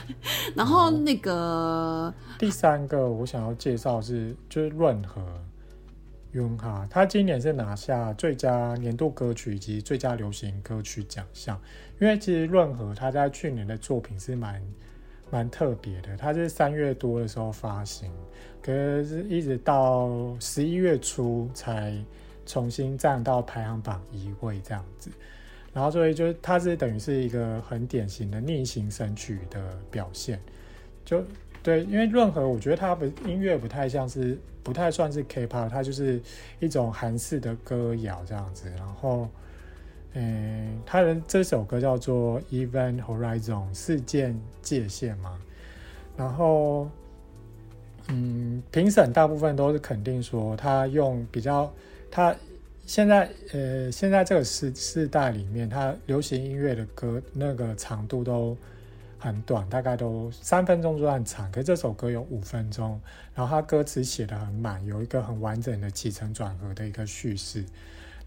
[0.55, 5.23] 然后那个第三个我想要介绍是就是润和
[6.33, 11.61] 云哈，他今年是拿下最佳年度歌曲以及最佳流行歌曲奖项。
[12.01, 14.61] 因为其实润和他在去年的作品是蛮
[15.31, 18.11] 蛮特别的，他是三月多的时候发行，
[18.63, 18.73] 可
[19.05, 21.95] 是一直到十一月初才
[22.45, 25.11] 重新站到排行榜一位这样子。
[25.73, 30.41] 然后，所以就是它是等于是一个很典型的逆行神曲的表现，
[31.05, 31.23] 就
[31.63, 36.21] 对，因为润和我觉得它不音乐不太像是，不太算是 K-pop，它就是
[36.59, 38.69] 一种韩式的歌谣这样子。
[38.77, 39.29] 然后，
[40.15, 45.39] 嗯，他的这首歌叫做《Event Horizon》事件界限嘛。
[46.17, 46.91] 然后，
[48.09, 51.73] 嗯，评审大部分都是肯定说他用比较
[52.11, 52.35] 他。
[52.87, 58.57] 现在，呃，现在这个时时代里面，它流行音乐的歌那个长度都
[59.17, 61.49] 很短，大概都三分钟就算长。
[61.53, 63.01] 可这首歌有五分钟，
[63.33, 67.65] 然后他歌词写的很满，有一个很完整的起承转合的一个叙事，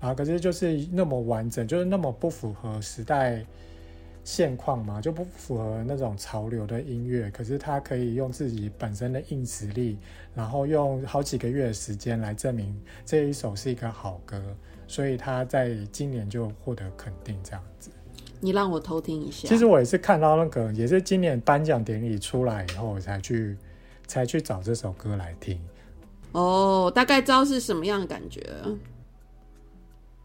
[0.03, 3.45] 然后可是就是那么完整，就是那么不符合时代。
[4.25, 7.29] 现况嘛，就不符合那种潮流的音乐。
[7.31, 9.97] 可是他可以用自己本身的硬实力，
[10.33, 12.73] 然后用好几个月的时间来证明
[13.05, 14.41] 这一首是一个好歌，
[14.87, 17.37] 所以他在今年就获得肯定。
[17.43, 17.89] 这样子，
[18.39, 19.45] 你让我偷听一下。
[19.45, 23.57] 其实我也是看到那个，也是今年颁奖典礼出来以后，我才去
[24.07, 25.59] 才去找这首歌来听。
[26.31, 28.41] 哦，大概知道是什么样的感觉。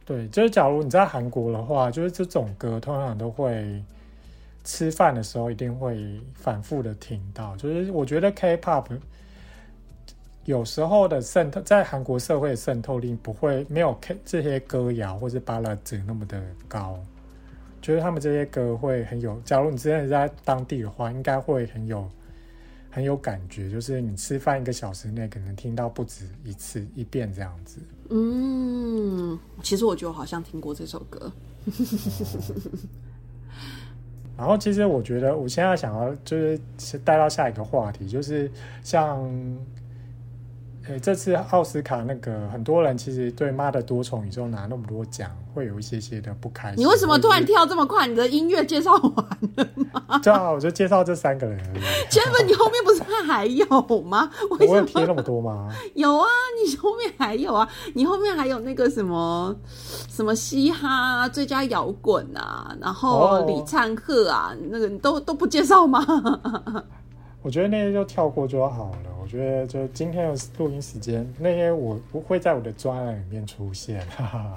[0.09, 3.85] 对，就是假如你在韩国的话，就是这种歌通常都会
[4.65, 7.55] 吃饭的时候一定会反复的听到。
[7.59, 8.87] 就是我觉得 K-pop
[10.47, 16.99] 有时候的渗透在韩国社会渗透力不会没有 K 这些歌谣或是巴拉子那么的高。
[17.83, 22.11] 觉得他们这些歌会很有，假如你真的在当地的话，应该会很有
[22.99, 23.71] 很有感觉。
[23.71, 27.79] 就是你吃饭一个小时内可能听到不止一次一遍这样子。
[28.11, 31.31] 嗯，其实我觉得我好像听过这首歌。
[34.37, 36.61] 然后，其实我觉得我现在想要就是
[37.05, 38.51] 带到下一个话题，就是
[38.83, 39.31] 像，
[40.89, 46.79] 呃，这次奥斯卡那个很多人其实对《妈的多重宇宙》拿那么多奖，会有一些些的不开心。
[46.79, 48.07] 你为什么突然跳这么快？
[48.07, 50.19] 你的音乐介绍完了吗？
[50.25, 51.83] 对啊，我就介绍这三个人而已。
[52.09, 53.67] 千粉，你后面不是还有
[54.01, 54.31] 吗？
[54.59, 55.69] 我有贴那么多吗？
[55.95, 56.27] 有啊，
[56.65, 59.55] 你后面还有啊，你后面还有那个什么
[60.09, 66.03] 什么嘻哈最佳摇滚啊，然后李灿赫啊，那个都都不介绍吗？
[67.43, 69.08] 我觉得那些就跳过就好了。
[69.29, 74.01] 我觉得就今天的录音时间，那些我不会在我的专栏里面出现。
[74.07, 74.57] 哈哈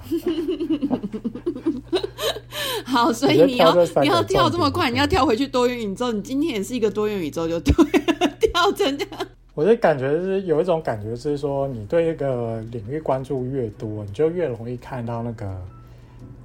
[2.86, 6.10] 好，所以你要你要跳这么快，你要跳回去多元宇宙。
[6.10, 7.74] 你今天也是一个多元宇宙，就对，
[8.50, 9.26] 跳成这样。
[9.52, 15.54] 我的感觉是有一种感觉是说，你对一个领域关注越多，你就越容易看到那个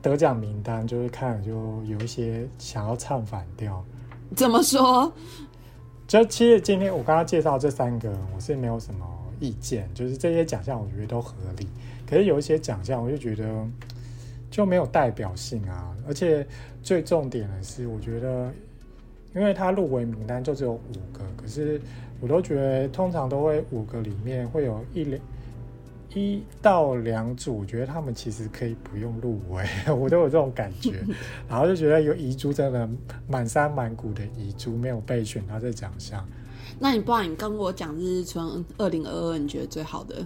[0.01, 3.81] 得奖名单，就会看就有一些想要唱反调。
[4.35, 5.09] 怎么说？
[6.07, 9.05] 就其实今天我刚刚介绍这三个，我是没有什么
[9.41, 11.67] 意见，就是这些奖项我觉得都合理。
[12.09, 13.45] 可是有一些奖项，我就觉得
[14.49, 15.93] 就没有代表性啊。
[16.07, 16.47] 而且
[16.81, 18.49] 最重点的是，我觉得
[19.35, 21.81] 因为他入围名单就只有五个，可是
[22.21, 25.21] 我都觉得通常都会五个里面会有一两。
[26.13, 31.03] 一到两组，我觉得他们其实可以不用入围， 我都有这种感觉。
[31.49, 32.89] 然后就觉得有遗珠真的
[33.27, 36.25] 满山满谷的遗珠没有被选到这奖项。
[36.79, 40.25] 那你不然你跟我讲日日春二零二二，你觉得最好的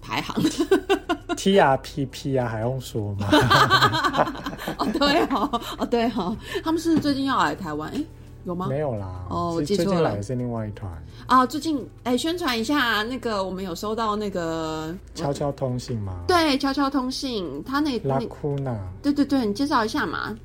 [0.00, 0.36] 排行？
[1.36, 3.26] T R P P 啊，还用说吗？
[4.76, 8.04] 哦对哦哦对哦，他们是最近要来台湾哎。
[8.44, 8.66] 有吗？
[8.68, 9.26] 没有啦。
[9.28, 10.22] 哦，我记错了。
[10.22, 10.90] 是另外一团
[11.28, 11.46] 啊。
[11.46, 16.24] 最近哎，宣传一下那个，我们有收到那个悄悄通信吗？
[16.26, 18.76] 对，悄悄通信，他那拉库纳。
[19.00, 20.36] 对对对，你介绍一下嘛。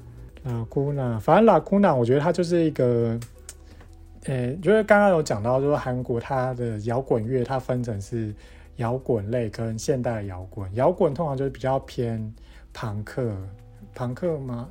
[0.44, 3.18] 拉库纳，反正拉库纳，我觉得它就是一个，
[4.26, 8.36] 呃，就是刚刚有讲到，就是韩国它的摇滚乐，它分成是
[8.76, 10.70] 摇滚类跟现代摇滚。
[10.76, 12.34] 摇滚通常就是比较偏
[12.74, 13.34] 朋克，
[13.96, 14.68] 朋克吗？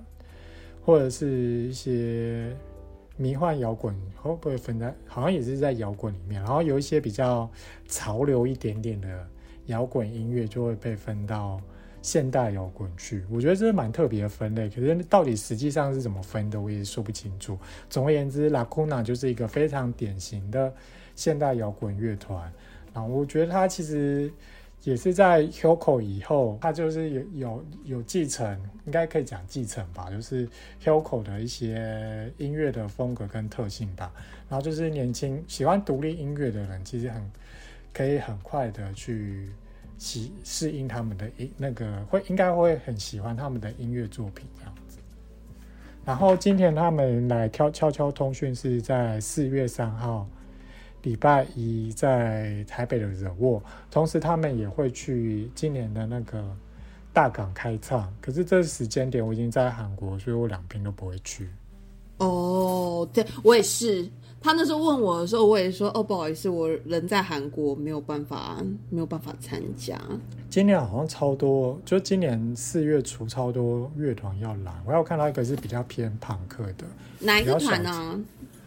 [0.84, 2.54] 或者是一些。
[3.22, 4.92] 迷幻摇滚会不会分在？
[5.06, 7.48] 好像也是在摇滚里面，然后有一些比较
[7.86, 9.24] 潮流一点点的
[9.66, 11.60] 摇滚音乐就会被分到
[12.02, 13.24] 现代摇滚去。
[13.30, 17.56] 我觉得这是蛮特别的分类，可是到底实际上是怎么分的，我也说不清楚。
[17.88, 20.74] 总而言之，La Cuna 就是一个非常典型的
[21.14, 22.52] 现代摇滚乐团。
[22.92, 24.32] 然后我觉得它其实。
[24.84, 30.48] 也是在 Hilco 以后，他就是有有有继承，应该可以讲继承吧，就是
[30.82, 34.12] Hilco 的一些音乐的风格跟特性吧。
[34.48, 37.30] 然后就是年轻喜欢独立音乐的人，其实很
[37.92, 39.50] 可以很快的去
[39.98, 44.98] 适适应他们的音那个会应该会很喜欢他们的音乐作品这样子。
[46.04, 50.26] 然后今天他们来悄悄悄通讯是在四月三号。
[51.02, 56.44] 礼拜一在台北的惹沃，同时他们也会去今年的那个
[57.12, 58.12] 大港开唱。
[58.20, 61.48] 可是这时间点我已经在韩国，所以我两边都不会去。
[62.18, 64.08] 哦，对我也是。
[64.44, 68.60] 他那时候问我的时候，我也说：“哦，不好意思，我人在韩国，没有办法，
[68.90, 69.96] 没有办法参加。”
[70.50, 74.72] 今年好像超多，就今年四月初超多乐团要来。
[74.84, 76.84] 我要看到一个是比较偏朋克的，
[77.20, 78.20] 哪一个团呢？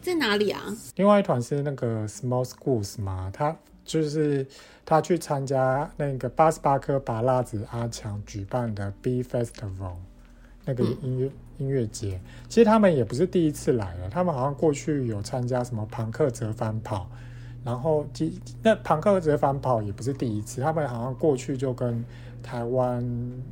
[0.06, 0.62] 在哪里啊？
[0.98, 4.46] 另外一团是那个 Small Schools 嘛，他就是
[4.86, 9.96] 他去参加那个八十八颗拔蜡子阿强举办的 B Festival
[10.64, 12.22] 那个音乐音乐节。
[12.48, 17.10] 其实他们也不是第一次来了，他们好像过去有参加什么朋克折返跑，
[17.64, 22.06] 然后即那朋克折返跑也不是第一次，他们好像过去就跟
[22.44, 23.04] 台湾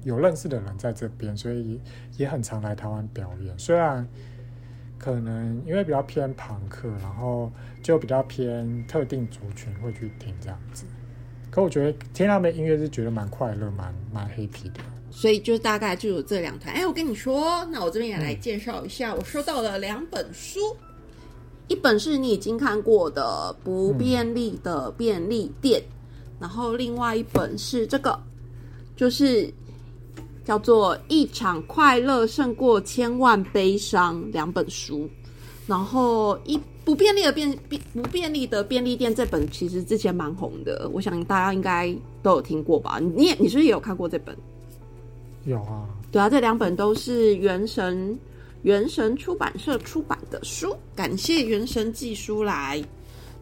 [0.04, 1.82] 有认识的人在这边，所以
[2.16, 3.58] 也很常来台湾表演。
[3.58, 4.08] 虽然。
[5.04, 10.86] 可能因为比较偏朋克，然后就比较偏特定族群会去听这样子。
[11.52, 14.80] 可我觉得听他们的音乐是觉得蛮快乐、蛮蛮 happy 的。
[15.12, 16.74] 所以就大概就有这两团。
[16.74, 20.62] 哎，我跟你说，那我这边也来介绍一下，我收到了两本书，
[21.68, 25.82] 一本是你已经看过的《不便利的便利店》，
[26.40, 28.18] 然后另外一本是这个，
[28.96, 29.54] 就是。
[30.46, 35.10] 叫做《一场快乐胜过千万悲伤》两本书，
[35.68, 43.00] 然后一不便利的便便不便利的便利店这本其实之前蛮红的，我想大家应该都有听过吧？
[43.00, 44.36] 你也你是不是也有看过这本？
[45.46, 48.18] 有啊，对啊，这两本都是原神
[48.64, 52.84] 原神出版社出版的书，感谢原神寄书来。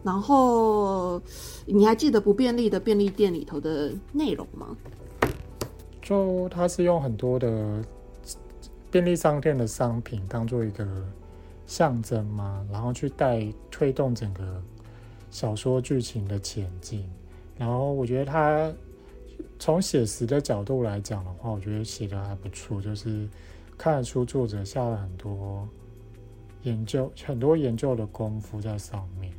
[0.04, 1.22] 然后
[1.64, 4.76] 你还记得不便利的便利店里头的内容吗？
[6.12, 7.82] 就它是用很多的
[8.90, 10.86] 便利商店的商品当做一个
[11.66, 14.62] 象征嘛，然后去带推动整个
[15.30, 17.08] 小说剧情的前进。
[17.56, 18.70] 然后我觉得他
[19.58, 23.26] 从写实的角度来讲的话，我觉得写的还不错，就是
[23.78, 25.66] 看得出作者下了很多
[26.62, 29.32] 研究、很多研究的功夫在上面。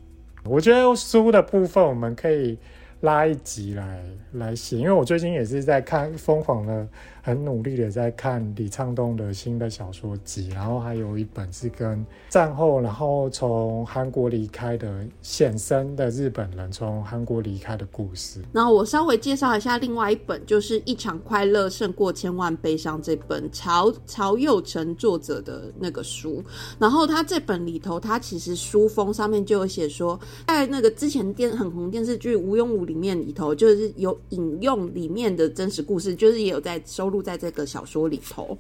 [0.44, 2.58] 我觉得书的部分我们可以
[3.04, 4.02] 拉一集来
[4.34, 6.88] 来写，因为我最近也是在看疯狂的。
[7.26, 18.42] 很努力的在看李沧东的新的小说集，然后还有一本是跟战后，然后从韩国离开的显生的日本人从韩国离开的故事。
[18.52, 26.44] 然后我稍微介绍一下另外一本，就是《一场快乐胜过千万悲伤》这本曹曹佑成作者的那个书。
[26.78, 37.13] 然后他这本里头，他其实书封上面就有写说，在那个之前电很红电视剧《吴庸武》里面里头，就是有引用里面的真实故事，就是也有在收。
[37.14, 38.58] 录在这个小说里头，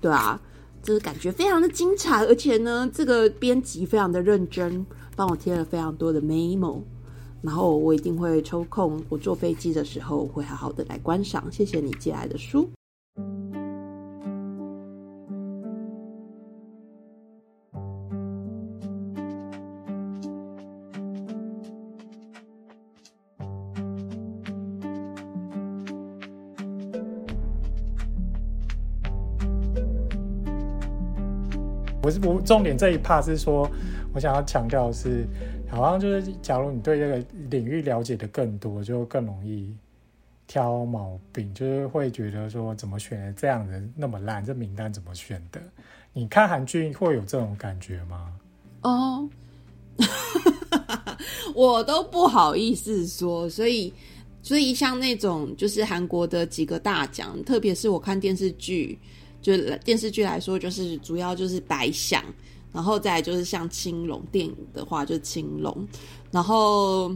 [0.00, 0.38] 对啊，
[0.82, 4.84] 就是感觉非常的精彩，而且呢，这个编辑非常的认真，
[5.16, 6.82] 帮我贴了非常多的 memo，
[7.40, 11.50] 然后我一定会抽空，我坐飞机的时候会好好的来观赏。
[11.50, 12.68] 谢谢你寄来的书。
[32.04, 33.66] 我是不重点这一 part 是说，
[34.12, 35.26] 我想要强调的是，
[35.70, 39.74] 好像就是假如你对这个领域了解的更多，就更容易
[40.46, 45.58] 挑毛病，就是会觉得说怎么选这样人那么烂，这名单怎么选的？
[46.12, 48.30] 你看韩剧会有这种感觉吗？
[48.82, 49.26] 哦，
[51.56, 53.90] 我都不好意思说，所以
[54.42, 58.98] 所以像那种就是韩国的几个大奖，特别是我看电视剧。
[59.44, 59.52] 就
[59.84, 62.24] 电视剧来说，就是主要就是白想，
[62.72, 65.86] 然后再就是像青龙电影的话，就是青龙，
[66.30, 67.14] 然后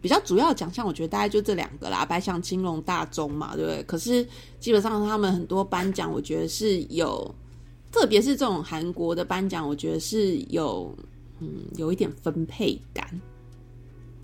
[0.00, 3.82] 比较主要奖项，我觉得大概就这两个啦，白想、青龙、大钟嘛，对不对？
[3.82, 4.24] 可是
[4.60, 7.34] 基本上他们很多颁奖，我觉得是有，
[7.90, 10.94] 特别是这种韩国的颁奖，我觉得是有，
[11.40, 13.20] 嗯，有一点分配感。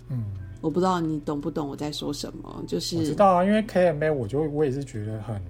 [0.07, 0.23] 嗯，
[0.61, 5.41] 我不知道你懂不懂我在说什么，就是我知道啊，因为 KMA，我就我也是觉得很。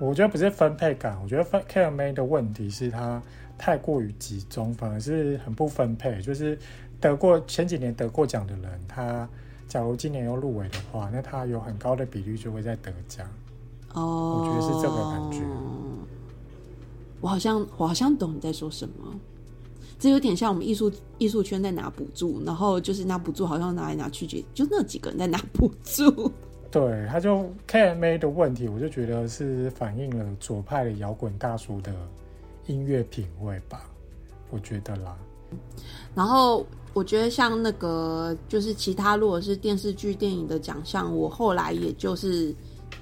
[0.00, 3.22] 我觉得不是分配感，我觉得分 KMA 的问题是它
[3.58, 6.20] 太过于集中，反而是很不分配。
[6.22, 6.58] 就是
[6.98, 9.28] 得过前几年得过奖的人，他
[9.68, 13.28] 假如今年又入围的话，那他有很高的比率就会在得奖。
[13.92, 15.42] 哦，我觉得是这个感觉。
[17.20, 19.14] 我好像我好像懂你在说什么，
[19.98, 26.32] 这有点像我们艺术艺术圈在拿补助，然后就是拿补助好像拿来拿去就就那几个人在拿补助。
[26.70, 31.92] 对，他就 KMA 的问题，我就觉得是反映了左派的摇滚大叔的
[32.66, 33.82] 音乐品味吧，
[34.50, 35.16] 我觉得啦。
[36.14, 42.54] 然后我觉得像那个就是其他如果是电视剧、电影的奖项，我后来也就是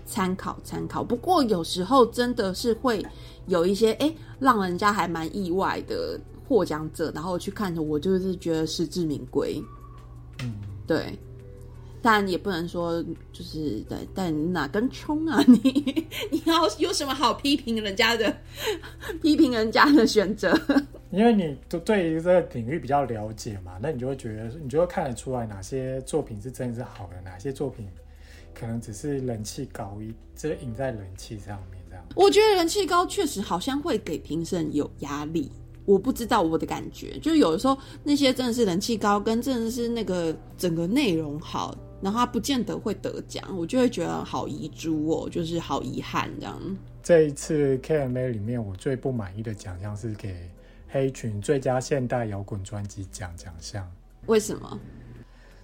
[0.07, 1.05] 参考参考。
[1.05, 3.05] 不过有时候真的是会
[3.47, 9.63] 有一些哎，让人家还蛮意外的获奖者，然后去看的，我就是觉得实至名归。
[10.43, 10.55] 嗯，
[10.87, 11.19] 对。
[12.01, 15.43] 但也不能说就是对，但哪根葱啊？
[15.47, 18.35] 你 你要有什么好批评人家的？
[19.23, 20.59] 批评人家的选择？
[21.11, 27.89] 因为你都对于这个领域比较了解嘛，那你就会觉得，你就会看得出来哪些作品是真的是好的，哪些作品
[28.55, 32.05] 可能只是人气高一，只是赢在人气上面这样。
[32.15, 35.51] 我觉得人气高确实好像会给评审有压力。
[35.87, 41.75] 我不知道我的感觉，就有的时候那些真的是人气高，跟真的是那个整个内容好。
[42.01, 46.77] 然后他不见得会得奖，我就会觉得好遗珠哦，就是好遗憾这样。
[47.03, 50.49] 这一次 KMA 里面，我最不满意的奖项是给
[50.89, 53.91] 黑群最佳现代摇滚专辑奖奖项。
[54.27, 54.79] 为什么？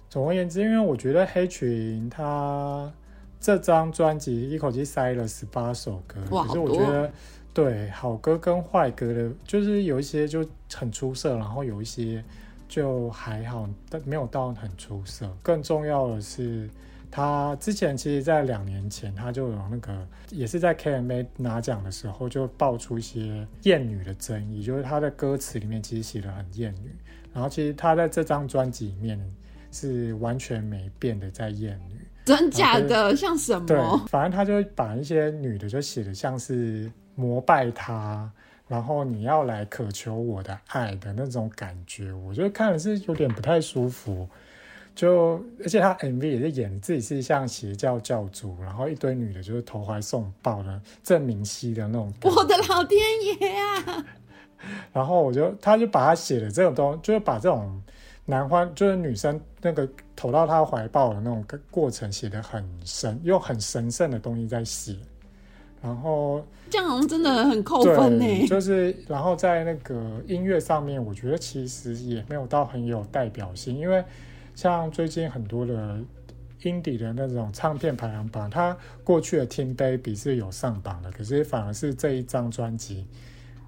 [0.09, 2.91] 总而言之，因为我觉得黑群他
[3.39, 7.11] 这张专辑一口气塞了十八首歌，可是我觉得
[7.53, 12.23] 对好歌跟坏歌的，就是有一些就很出色，然后有一些。
[12.67, 15.29] 就还好，但没有到很出色。
[15.43, 16.69] 更重要的是，
[17.11, 26.93] 他之前其实，在两年前，他就有那个，也是在 KMA 拿奖的时候，就爆出一些艳女的争议，就是他的歌词里面其实写的很艳女，
[27.33, 29.19] 然后其实他在这张专辑里面
[29.71, 33.65] 是完全没变的在艳女，真假的像什么？
[33.67, 38.29] 对，反正他就把一些女的就写的像是膜拜他。
[38.67, 44.27] 然后你要来渴求我的爱的那种感觉，我觉得看了是有点不太舒服。
[44.95, 52.13] 就而且他 MV 也是演自己是像邪教教主，然后一堆女的就是投怀送抱的郑明熙的那种。
[52.21, 54.05] 我的老天爷啊！
[54.93, 57.81] 然后我就他就把他写的这种东，就是把这种
[58.23, 59.85] 男欢就是女生那个
[60.15, 64.95] 投到他怀抱的那种过程写的很神，用很神圣的东西在写，
[65.85, 68.47] 然后这样好像真的很扣分呢。
[68.47, 74.03] 就是然后在那个音乐上面，我觉得其实也没有到很有代表性，因为
[74.55, 75.99] 像最近很多的
[76.63, 83.05] indie 的那种唱片排行榜，它过去的听 baby 是有上榜的，可是反而是这一张专辑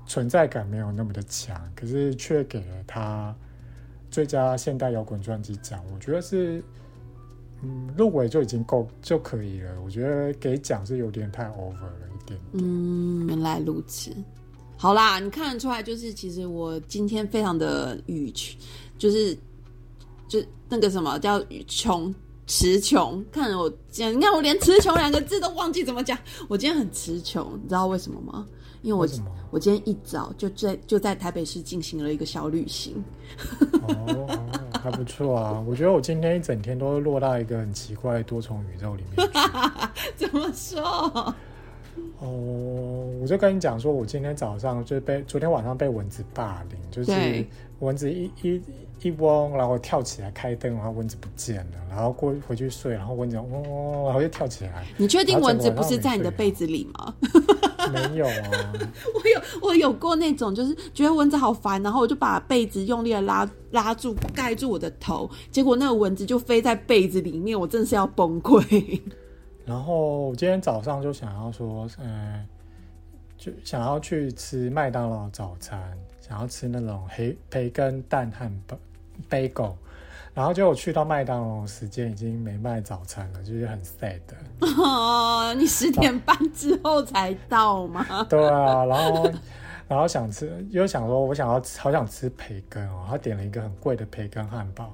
[0.05, 3.35] 存在感没有那么的强，可是却给了他。
[4.09, 6.63] 最佳现代摇滚专辑奖，我觉得是，
[7.61, 9.81] 嗯，入围就已经够就可以了。
[9.83, 12.06] 我觉得给奖是有点太 over 了
[12.53, 14.11] 嗯，原来如此。
[14.77, 18.59] 好啦，你看得出来，就是其实我今天非常的语穷，
[18.97, 19.37] 就是
[20.27, 22.13] 就那个什么叫穷
[22.45, 23.23] 词穷。
[23.31, 26.17] 看我今天，你看我连词穷两个字都忘记怎么讲。
[26.47, 28.45] 我今天很词穷，你知道为什么吗？
[28.83, 29.07] 因为我
[29.49, 33.03] 我今天一早就在就在台北市进行了一个小旅行。
[33.87, 34.39] 哦，
[34.81, 35.63] 还不错啊！
[35.67, 39.27] 我觉得我今天一整天都落到一个很奇怪多重宇宙里面
[40.15, 41.35] 怎么说？
[42.19, 47.45] 哦，我就跟你讲说，我今天早上就被昨天晚上被蚊子霸凌，就是
[47.79, 48.61] 蚊子一一
[49.01, 54.85] 一嗡，然后跳起来开灯，然后蚊子不见了，然后过回去睡，然后蚊子嗡嗡，然后又跳起来。
[54.97, 57.13] 你确定蚊子不是在你的被子里吗？
[57.93, 58.73] 没有啊，
[59.13, 68.99] 我有我有过那种，就是觉得蚊子好烦，然后我就把被子用力的拉拉住盖住我的头，结果那个蚊子就飞在被子里面，我真的是要崩溃。
[69.67, 72.47] 然后今天早上就想要说，嗯，
[73.37, 78.77] 就想要去吃麦当劳早餐，想要吃那种黑培根蛋汉堡、
[79.29, 79.73] bagel。
[80.33, 84.21] 然后就我去到麦当劳，时间已经没卖早餐了，就是很 sad。
[84.79, 88.05] 哦，你十点半之后才到吗？
[88.29, 89.31] 对啊，然后
[89.87, 94.93] 然后想吃，又想说我想要好想吃培根哦，他点了一个很贵的培根汉堡，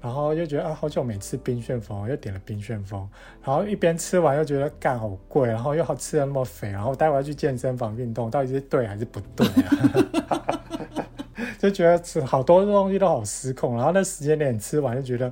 [0.00, 3.08] 然后又觉得啊好久没吃冰旋风，又点了冰旋风，
[3.44, 10.58] 然后一边吃完又觉得干好贵，然后又好吃的那么肥，然后待会要去健身房运动，到底是对还是不对啊？
[11.58, 15.30] 就觉得吃好多东西都好失控，然后那时间点吃完就觉得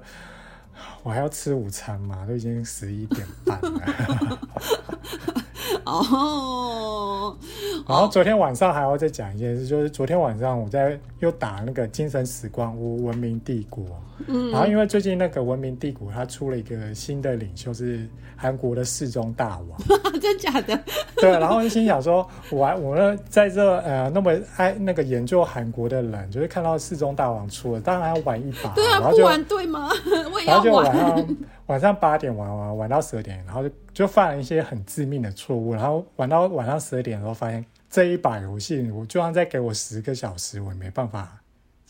[1.02, 4.38] 我还要吃午餐嘛，都已经十一点半了。
[5.84, 7.34] 哦，
[7.88, 13.86] 然后昨天晚上还要再讲一件事，就是昨天晚上我在又打那个精神时光屋文明帝国，
[14.26, 18.06] 嗯，然后因为最近那个文明帝国它出了一个新的领袖是
[18.36, 19.78] 韩国的世宗大王，
[20.20, 20.78] 真假的？
[21.16, 29.88] 对，然后就心想说，我我呢在这呃那么爱那个研究韩国的人，就是看到世宗大王出了，当然要玩一把，对啊，不玩对吗？
[30.32, 31.26] 我也要玩。
[31.66, 41.36] 晚上八点玩玩玩到十二点，然后就就犯了一些很致命的错误，然后玩到晚上十二点的时候，发现这一把游戏，我就算再给我十个小时，我也没办法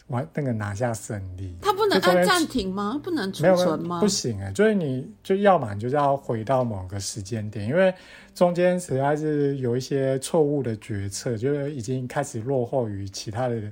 [0.08, 1.56] 玩那个拿下胜利。
[1.62, 3.00] 他不能按暂停吗？
[3.02, 4.00] 不能储存吗？
[4.00, 7.94] 不行哎，就是你就要么你就是要回到某个时间点，因为
[8.34, 13.62] 中间实在是有一些错误的决策，就是已经开始落后于其他的。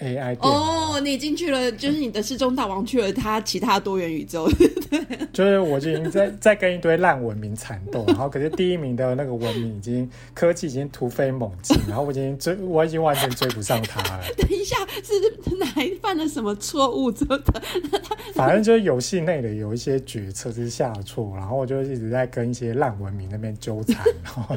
[0.00, 4.46] AI 哦，你进去了，就是你的失踪大王去了他其他多元宇宙，
[5.32, 14.20] 就是我已经在在跟一堆烂文明缠斗，然后可是第一名的那个文明已经科技已经突飞猛进，然后我已经追 我已经完全追不上他了。
[14.36, 15.66] 等一下，是哪
[16.02, 17.10] 犯了什么错误？
[17.10, 17.42] 真的，
[18.34, 24.56] 反正就是游戏内的有一些决策是下错，然后我就一直在跟一些烂文明那边纠缠，然后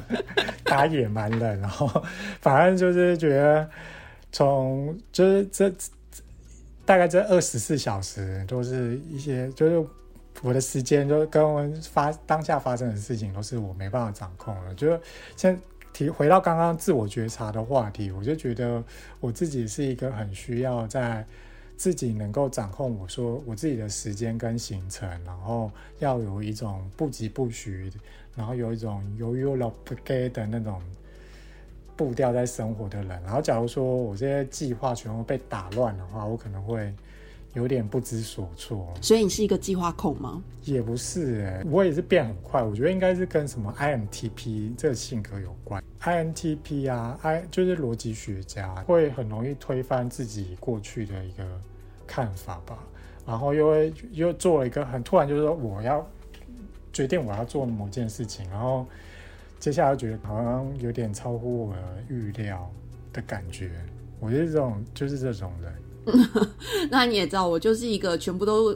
[0.66, 1.90] 打野蛮人，然后
[2.42, 3.70] 反正就是觉得。
[4.32, 5.74] 从就是这
[6.86, 9.90] 大概这二十四小时都是一些，就是
[10.42, 14.74] 我的时间，就跟我发当下发生的事情都是我没办法掌控了。
[14.76, 15.00] 就
[15.36, 15.60] 先
[15.94, 18.84] 提回到刚刚自我觉察的话题，我就觉得
[19.20, 21.26] 我自己是一个很需要在
[21.76, 27.92] 自己能够掌控我说我自己的时间跟行程，然后要有一种不急不徐，
[28.36, 30.82] 然后有一种犹豫了不给的那种。
[32.00, 36.94] 步调在生活的人，然后假如说我这些计划全部被打乱的话，我可能会
[37.56, 38.88] 有点不知所措。
[39.02, 40.42] 所以你是一个计划控吗？
[40.64, 42.64] 也不是哎，我也是变很快。
[42.64, 45.84] 我觉得应该是跟什么 INTP 这个性格有关。
[46.00, 51.44] INTP 啊，I 就是逻辑学家，会很容易推翻自己过去的一个
[52.08, 52.80] 看法吧。
[53.28, 56.08] 然后又会又做了一个很突然，就是说我要
[56.94, 58.86] 决定我要做某件事情，然后。
[59.60, 61.76] 接下来觉得好像有点超乎我
[62.08, 62.72] 预料
[63.12, 63.70] 的感觉，
[64.20, 65.74] 我是这种，就是这种人。
[66.90, 68.76] 那你也知道，我就是一个全部都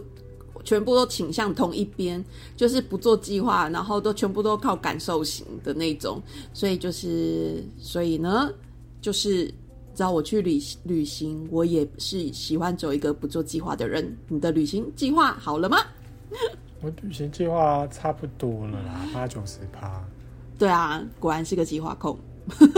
[0.64, 2.24] 全部都倾向同一边，
[2.58, 6.22] 就是不做计划，然后都全部都靠感受型的那种。
[6.54, 8.52] 所以就是，所以呢，
[9.02, 14.16] 就是知道我去旅旅行，我也是喜欢走一个不做计划的人。
[14.28, 15.78] 你的旅行计划好了吗？
[16.84, 20.06] 我旅行计划差不多了啦，八九十趴。
[20.58, 22.18] 对啊，果然是个计划控。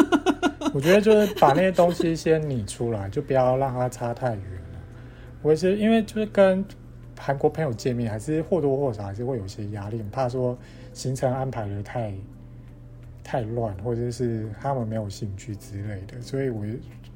[0.74, 4.80] 我觉得就是把那些东西先拟出来，就不要让它差太远了。
[5.42, 6.64] 我也是因为就是跟
[7.18, 10.58] 韩国朋友见面，还是或多或少还是会有一些压力，怕说
[10.94, 12.14] 行程安排的太
[13.24, 16.66] 太乱，或者是他们没有兴趣之类的，所以我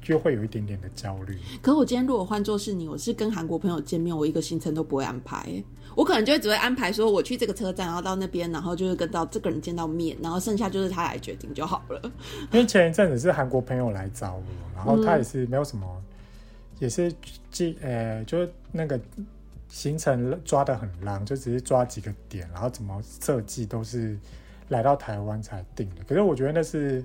[0.00, 1.36] 就会有一点点的焦虑。
[1.60, 5.62] 可我今天如果换做是你，我是跟韩国朋友见面，我一个行程都不会安排，
[6.00, 12.00] 我可能就会只会安排说我去这个车站，然后到那边，然后就是跟到这个人见到面，然后剩下就是他来决定就好了。
[12.52, 14.42] 因为前一阵子是韩国朋友来找我，
[14.74, 16.02] 然后他也是没有什么，
[16.78, 17.12] 也是
[17.50, 18.98] 记呃，就是那个
[19.68, 24.16] 行程抓的很烂，就只是抓几个点，然后怎么设计都是
[24.68, 25.96] 来到台湾才定的。
[26.08, 27.04] 可是我觉得那是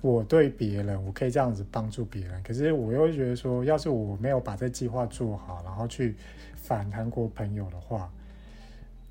[0.00, 2.42] 我对别人，我可以这样子帮助别人。
[2.42, 6.16] 可是我又觉得说，要是我没有把这计划做好，然后去
[6.56, 8.10] 反韩国朋友的话。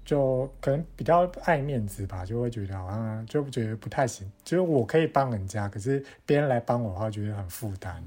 [0.05, 4.29] 就可能比较爱面子吧，就会觉得好像就觉得不太行。
[4.43, 8.03] 就是我可以帮人家，可是别人来帮我的话，觉得很负担。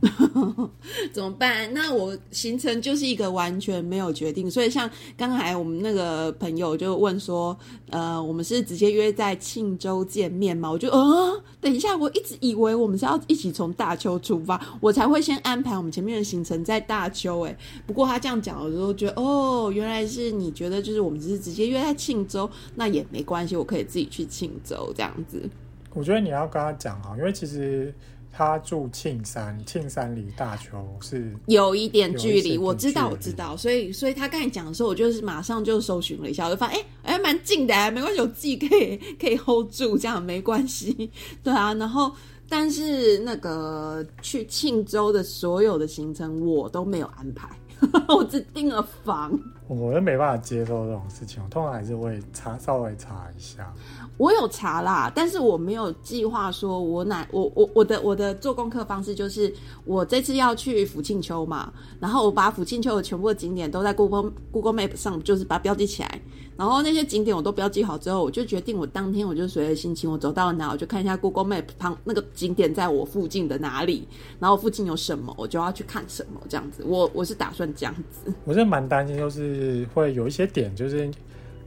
[1.14, 1.72] 怎么办？
[1.72, 4.51] 那我行程就是一个完全没有决定。
[4.51, 7.57] 所以像刚才我们那个朋友就问说，
[7.88, 10.70] 呃，我们是直接约在庆州见面吗？
[10.70, 17.47] 我就呃，等一下，我一直以为我们是要一起从大邱出发，我才会先安排我们前面的行程在大邱。
[17.47, 21.86] 哎，不过他这样讲的时候，觉得哦，原来是你觉得就是我们只是直接约。
[21.87, 25.49] 在庆州那也没关系，我可以自己去庆州这样子。
[25.95, 27.95] 我觉得你要跟他讲啊，因为其实
[28.30, 32.59] 他住庆山，庆山离大邱是有一点距离。
[32.59, 41.11] 我知道，我知道，所以所以他刚才讲的时候，我就是马上就搜寻了一下，我就发现哎哎蛮近的，没关系，我自己可以可以 hold 住，这样没关系。
[41.43, 42.12] 对啊，然后
[42.47, 47.49] 但是那个去庆州的所有的行程我都没有安排。
[48.09, 51.43] 我只订了房，我都没办法接受这种事情。
[51.43, 53.72] 我通常还是会查，稍微查一下。
[54.16, 59.52] 我有查啦，但是我没有计划说，我哪我我我的我的做功课方式就是，
[59.84, 66.20] 我这次要去福庆丘嘛，然后我把福庆丘的全部的景点都在 Google Google Map 上，就是把它标记起来。
[66.56, 74.08] 然后那些景点我都标记好之后，我就决定我当天我就随着心情，我走到哪我就看一下 Google Map 旁那个景点在我附近的哪里，
[74.38, 76.82] 然后附近有什么我就要去看什么这样子。
[76.86, 78.32] 我我是打算这样子。
[78.46, 81.10] 我是蛮担心，就是会有一些点，就是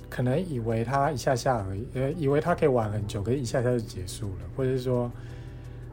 [0.10, 5.12] 可能以为他一下下而已，呃，以为他可以玩很久，可是一下下就结束了，或者是说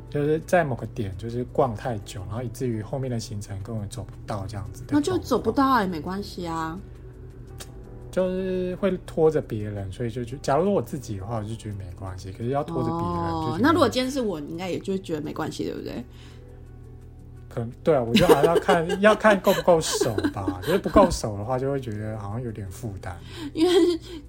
[0.09, 4.83] 就是在某个点就是逛太久，然后以至于后面的行程根本走不到这样子。
[4.89, 6.79] 那就走不到也没关系啊。
[8.11, 12.33] 就是会拖着别人，所以就就假如说我自己的话，我就觉得没关系。
[12.33, 16.03] 可是要拖着别人，哦，那如果今天是我，应该也就觉得没关系，对不对？
[17.57, 20.61] 可能对啊，我觉得好像要看要看够不够熟吧。
[20.62, 23.18] 就是不够熟的话，就会觉得好像有点负担。
[23.54, 23.72] 因为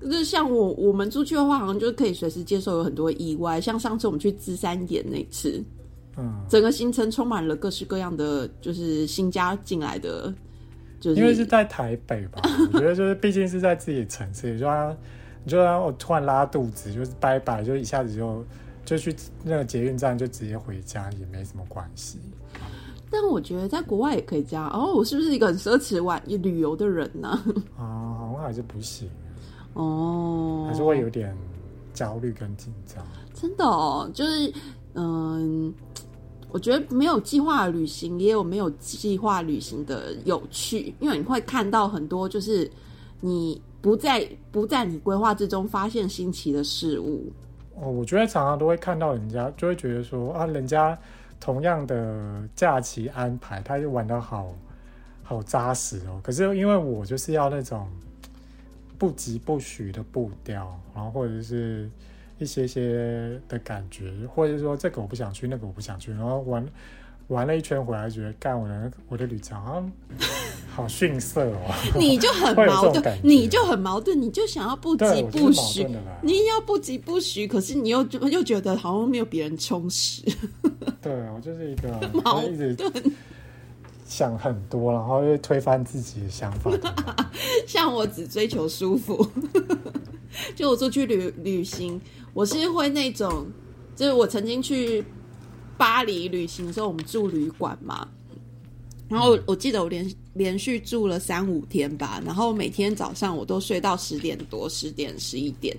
[0.02, 3.60] 就是像我我们出去的话，好像就可以随时接受有很多意外。
[3.60, 5.62] 像上次我们去芝山岩那次，
[6.16, 10.34] 嗯，整个行程充满了各式各样的，就是新加进来的。
[11.02, 14.96] 就是因为是在台北吧， 我觉得就是毕竟是在自己的城市，就像
[15.44, 18.46] 你就让我突然拉肚子，就是拜拜，就一下子就
[18.86, 19.14] 就去
[19.44, 22.20] 那个捷运站就直接回家，也没什么关系。
[23.10, 27.30] 但我觉得在国外也可以这样哦，我是不是一个很奢侈玩旅游的人呢？
[27.78, 29.10] 啊，好像还是不行
[29.74, 31.36] 哦，还是会有点
[31.94, 33.06] 焦虑跟紧张。
[33.34, 34.54] 真的哦，就是
[34.96, 35.74] 嗯。
[36.50, 42.72] 我觉得没有计划旅行也有没有计划旅行的有趣，因为你会看到很多就是
[43.20, 47.30] 你不在不在你规划之中发现新奇的事物。
[47.76, 50.98] 哦，我觉得常常都会看到人家就会觉得说啊，人家
[51.40, 54.54] 同样的假期安排，他就玩得好
[55.24, 56.20] 好扎实哦。
[56.24, 57.88] 可是因为我就是要那种
[58.98, 61.90] 不疾不徐的步调，然后或者是。
[62.40, 66.64] 一些些的感觉，或者说这个我不想去，那个我不想去，然后玩
[67.30, 69.92] 玩了一圈回来，觉得干我的我的旅程好像
[70.78, 71.74] 好逊色哦。
[71.98, 75.88] 你就很矛盾， 你就很矛盾，你就想要不急不徐，
[76.22, 80.22] 你要不急不徐，可是你又又觉得好像没有别人充实。
[81.02, 81.90] 对，我就是一个
[82.24, 82.78] 矛盾，
[84.06, 86.72] 想很多，然后又推翻自己的想法。
[87.66, 89.28] 像我只追求舒服，
[90.56, 92.00] 就我出去旅旅行。
[92.36, 93.48] 我是会那种，
[93.96, 95.04] 就是我曾经去
[95.76, 98.08] 巴黎旅行的时候，我们住旅馆嘛，
[99.10, 105.76] 然后我记得我连连续住了三五天吧，然后每天早上我都睡到十点多、十点、十一点，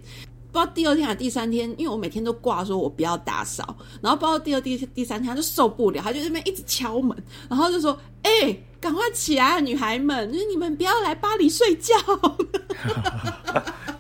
[0.50, 7.16] 不知道第二天还是第三天，因为我每天都挂说我不要打扫，然后不知道第二第第三天他就受不了，他就那边一直敲门，
[7.48, 11.94] 然后就说：“哎、赶快起来啊，女孩们，就是你们不要来巴黎睡觉。”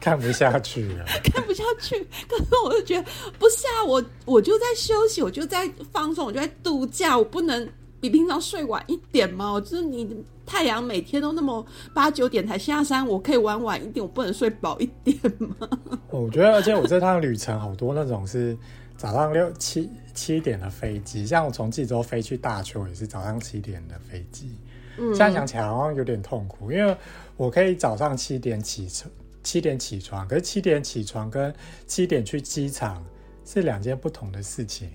[0.00, 1.04] 看不下去了。
[1.22, 1.94] 看不下去。
[2.26, 3.04] 可是我就觉得
[3.38, 7.68] 不是啊，我我就在休息，我就在放松，我就在度假，我不能
[8.00, 9.52] 比平常睡晚一点吗？
[9.52, 15.56] 我就是你太阳每天都那么八九点才下山，我可以玩晚一点，我不能睡饱一点吗？
[16.10, 18.56] 我觉得，而且我这趟旅程好多那种是
[18.96, 24.54] 早上六七七点的飞机，像我从济州飞去大邱也是早上七点的飞机。
[25.00, 26.96] 嗯现在想起来好像有点痛苦，因为
[27.36, 29.08] 我可以早上七点起床，
[29.44, 31.54] 七点起床，可是七点起床跟
[31.86, 33.00] 七点去机场
[33.44, 34.90] 是两件不同的事情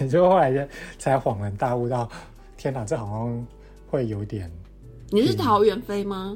[0.00, 2.10] 哎， 就后来才恍然大悟到，
[2.64, 3.46] 天哪，这好像
[3.90, 4.50] 会有点。
[5.10, 6.34] 你是桃园飞吗？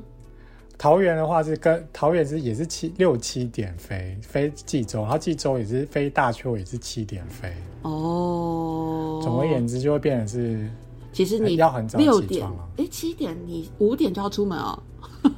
[0.76, 7.50] 桃园的话是跟桃园是也是七六七点飞飞济州，然后济州也是飞大邱也是七点飞。
[7.80, 10.68] 哦，总而言之，就会变成是
[11.14, 14.82] 其实你要很早六点起床啊，哎七点你五点就要出门哦。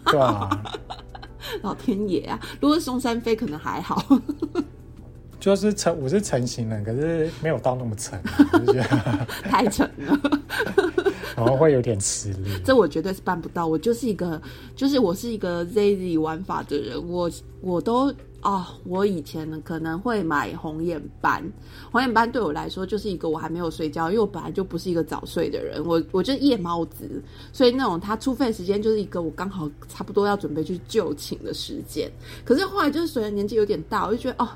[0.06, 0.74] 对啊，
[1.62, 2.40] 老天爷啊！
[2.60, 4.04] 如果是松山飞，可能还好。
[5.38, 10.39] 就是成我是成型人，可是没有到那么成、啊，我就觉得 太沉了，
[11.40, 12.50] 然后会有点吃力。
[12.64, 13.66] 这我绝对是办不到。
[13.66, 14.40] 我就是一个，
[14.76, 17.30] 就是我是一个 ZZ 玩法的人，我
[17.60, 18.12] 我都
[18.42, 21.44] 啊、我以前可能会买红眼班，
[21.92, 27.22] 红眼班对我来说就是一个我还没有睡觉，因为我本来就不是一个早睡的人，我我就是夜猫子，
[27.52, 32.10] 所以那种他出费时间就是一个我刚好差不多要准备去就寝的时间。
[32.42, 34.48] 可是后来就是随着年纪有点大，我就觉得哦，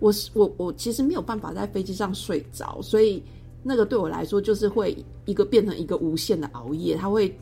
[0.00, 3.22] 我是我我其实没有办法在飞机上睡着，所以
[3.62, 4.96] 那个对我来说就是会
[5.26, 7.34] 一个变成一个无限的熬夜，它会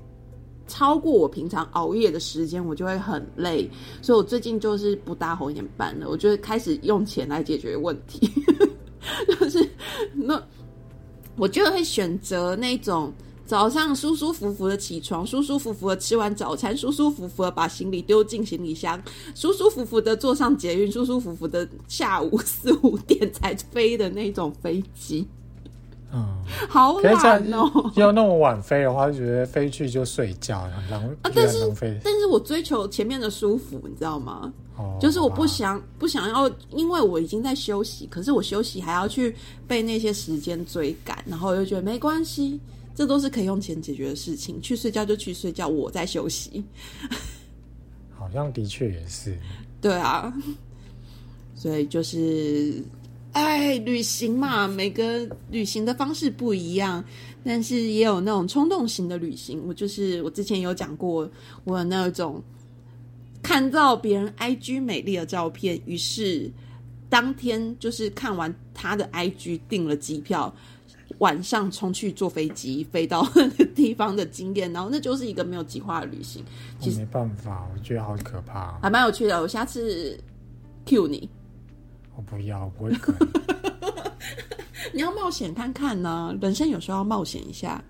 [0.66, 3.70] 超过我平常熬夜的时间，我就会很累。
[4.02, 8.30] 所以我最近就是不搭红眼班了，我就开始用钱来解决问题，
[9.40, 9.68] 就是
[10.14, 10.42] 那
[11.36, 13.12] 我就会选择那种。
[13.46, 19.02] 早上舒舒服服的起床，舒舒服服的吃完早餐，舒舒服服的把行李丢进行李箱，
[19.34, 25.26] 舒舒服服的坐上捷运，舒舒服服的下午四五点才飞的那种飞机，
[26.12, 26.38] 嗯，
[26.68, 31.58] 好可是这懒样哦、要那么晚飞的话，就觉得飞去就睡觉，很浪，啊但是。
[32.02, 34.52] 但是我追求前面的舒服，你知道吗？
[34.76, 39.34] 哦就是我不想不想要，因为我已经在休息，可是我休息还要去
[39.66, 42.60] 被那些时间追赶，然后我就觉得没关系，
[42.94, 44.62] 这都是可以用钱解决的事情。
[44.62, 46.64] 去睡觉就去睡觉，我在休息。
[48.16, 49.36] 好像的确也是。
[49.80, 50.32] 对啊，
[51.54, 52.82] 所以就是，
[53.32, 57.04] 哎，旅行嘛，每个旅行的方式不一样，
[57.44, 59.62] 但是也有那种冲动型的旅行。
[59.66, 61.30] 我就是我之前有讲过，
[61.64, 62.42] 我有那种
[63.42, 66.50] 看到别人 IG 美丽的照片，于是
[67.08, 70.54] 当天就是看完他的 IG 订了机票。
[71.20, 76.44] 晚上冲去坐飞机飞到那个地方的经验，然后那就是一个没有计划的旅行，
[76.78, 78.78] 其实没办法，我觉得好可怕。
[78.80, 79.40] 还蛮有趣的。
[79.40, 80.16] 我下次
[80.84, 81.28] Q 你，
[82.18, 83.14] 我不要，我不会跟。
[84.92, 87.80] 你要冒险看看呢、人生有时候要冒险一下。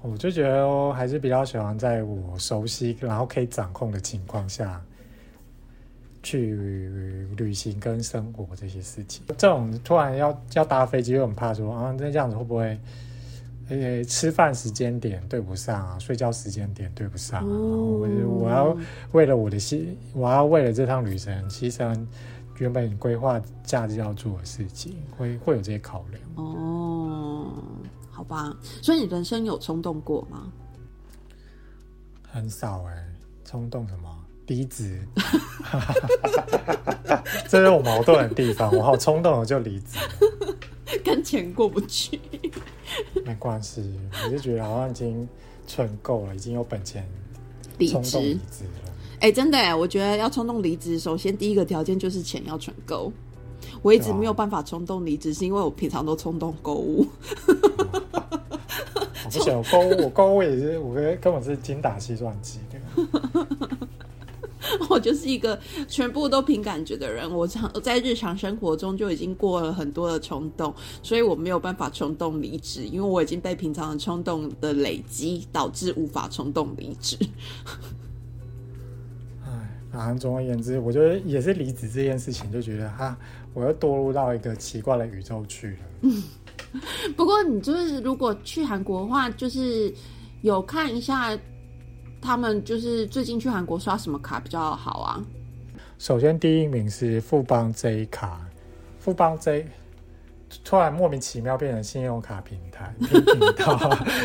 [0.00, 4.82] 我就觉得我还是比较喜欢在我熟悉然后可以掌控的情况下
[6.22, 6.56] 去
[7.36, 9.22] 旅行跟生活这些事情。
[9.36, 12.80] 这种突然要要搭飞机，又很怕说啊，那这样子会不会？
[13.68, 18.76] 呃，吃饭时间点对不上啊，睡觉时间点对不上我我要
[19.12, 21.94] 为了我的心，我要为了这趟旅程牺牲
[22.58, 26.22] 原本你规划假日要做的事情，会会有这些考量。
[26.36, 27.52] 哦，
[28.10, 28.56] 好吧。
[28.80, 30.52] 所以你人生有冲动过吗？
[32.30, 33.04] 很少哎、
[33.44, 34.08] 冲动什么
[34.46, 35.06] 离职，
[37.48, 38.74] 这是我矛盾的地方。
[38.74, 39.98] 我好冲动，我就离职，
[41.04, 42.18] 跟钱过不去。
[43.24, 43.98] 没关系。
[44.24, 45.28] 我就觉得好像已经
[45.66, 47.06] 存够了，已经有本钱
[47.78, 48.81] 离冲动离职，职了。
[49.22, 53.12] 哎、真的哎，我觉得要冲动离职，首先第一个条件就是钱要存够。
[53.80, 57.06] 我一直没有办法冲动离职，是因为我平常都冲动购物。
[57.46, 63.46] 我不行，我购物，我购物也是，我根根本是精打细算机的。
[64.90, 65.56] 我就是一个
[65.86, 67.32] 全部都凭感觉的人。
[67.32, 77.16] 我常在日常生活中就已经过了很多的冲动，所以我没有办法冲动离职，因为我已经被平常的冲动的累积导致无法冲动离职。
[80.18, 83.16] 总而言之，我觉得也是离职这件事情，就觉得哈，
[83.54, 86.10] 我又堕入到一个奇怪的宇宙去了。
[87.16, 89.92] 不过你就是如果去韩国的话，就是
[90.40, 91.38] 有看一下
[92.20, 95.22] 他们就是最近去韩国刷什么卡比较好啊？
[95.98, 98.40] 首先第一名是富邦 J 卡，
[98.98, 99.66] 富邦 J
[100.64, 103.24] 突然莫名其妙变成信用卡平台频
[103.56, 103.78] 道，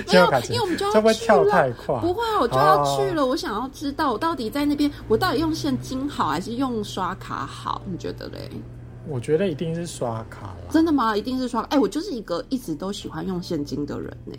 [0.06, 2.00] 信用卡 因为我们就要这会不会跳去了太快？
[2.02, 3.26] 不会啊，我就要去了。
[3.26, 7.82] 我想要知道，我到底在那边，我到底用现金好还是用刷卡好？
[7.86, 8.50] 你觉得嘞？
[9.08, 11.16] 我觉得一定是刷卡啦，真的吗？
[11.16, 11.62] 一定是刷？
[11.70, 14.34] 哎、我就是一个一直都喜欢用现金的人呢。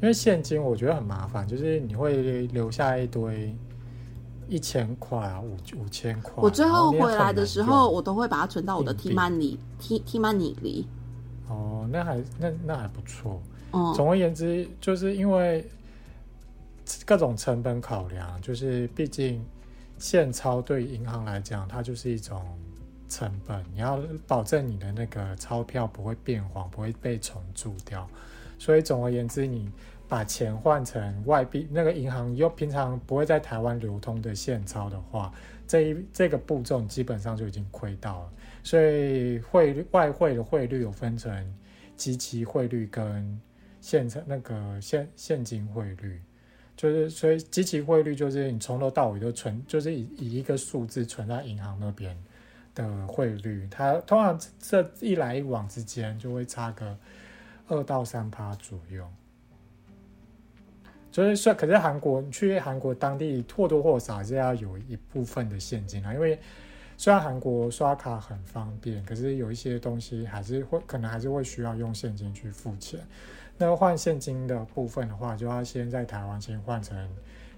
[0.00, 3.54] 因为现金我觉得很麻烦，就是你会留下一堆
[4.48, 6.32] 一千块啊，五五千块。
[6.36, 10.86] 我最后回来的时候，我都会把它存到我的硬 T 币 money T T money 里。
[11.48, 13.40] 哦，那还那那还不错。
[13.72, 15.64] 嗯，总而言之，就是因为
[17.04, 19.44] 各种成本考量，就是毕竟
[19.98, 22.44] 现钞对银行来讲，它就是一种
[23.08, 28.08] 成本，你要保证你的那个钞票不会变黄，不会被虫蛀掉。
[28.58, 29.70] 所以总而言之，你
[30.08, 35.32] 把钱换成外币，那个银行又平常不会在台湾流通的现钞的话，
[35.66, 38.32] 这一这个步骤基本上就已经亏到了。
[38.62, 41.54] 所以汇率外汇的汇率有分成
[41.96, 43.40] 即期汇率跟
[43.80, 46.20] 现成那个现现金汇率，
[46.76, 52.16] 就是所以即期汇率就是你从头到尾都存，就是以以一个数字存在银行那边
[52.74, 56.96] 的汇率，它通常这一来一往之间就会差个
[57.68, 59.08] 二到三趴左右。
[61.16, 66.38] 所以说，可是韩国你去韩国当地或多或少是要有一部分的现金啊，因为
[66.98, 73.00] 虽然韩国刷卡很方便，可是有一些东西还是会可能还是会需要用现金去付钱。
[73.56, 77.08] 那换现金的部分的话，就要先在台湾先换成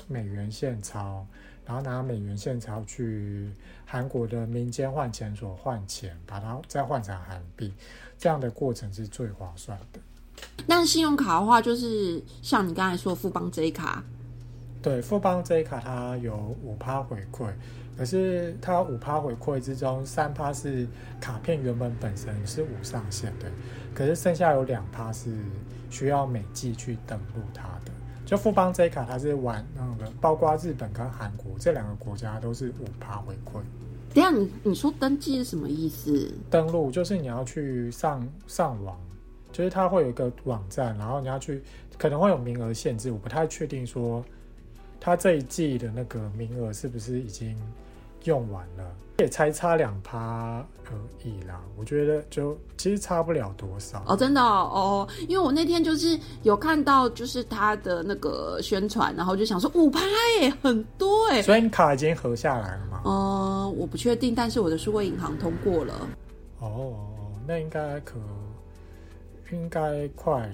[0.07, 1.27] 美元现钞，
[1.67, 3.51] 然后拿美元现钞去
[3.85, 7.75] 韩国的民间换钱所换钱，把它再换成韩币，
[8.17, 9.99] 这样的过程是最划算的。
[10.67, 14.05] 但信用卡的话，就是像你刚才说富邦 J 卡，
[14.83, 17.51] 对，富邦这一卡它有五趴回馈，
[17.97, 20.87] 可是它五趴回馈之中，三趴是
[21.21, 23.51] 卡片原本本身是无上限的，
[23.95, 25.31] 可是剩下有两趴是
[25.91, 27.93] 需要每季去登录它的。
[28.27, 33.61] 就富邦这一卡，它是玩那个，包括日本跟韩国这两个国家都是五趴回馈。
[34.15, 36.31] 等一下你你说登记是什么意思？
[36.51, 38.99] 登录就是你要去上上网，
[39.53, 41.63] 就是它会有一个网站，然后你要去，
[41.99, 44.25] 可能会有名额限制，我不太确定说
[45.01, 47.57] 它这一季的那个名额是不是已经
[48.25, 48.85] 用完了，
[49.19, 50.93] 也才差两趴而
[51.25, 51.61] 已啦。
[51.77, 54.03] 我觉得就其实差不了多少。
[54.07, 60.01] 哦，真的哦哦，因为我那天就是有看到，就是他的那个宣传，然后就想说五趴
[60.41, 61.41] 哎，很多哎。
[61.43, 63.03] 所以你卡已经合下来了吗？
[63.05, 65.95] 呃，我不确定，但是我的数位银行通过了。
[66.61, 66.97] 哦，
[67.47, 68.17] 那应该可
[69.51, 70.53] 应该快了。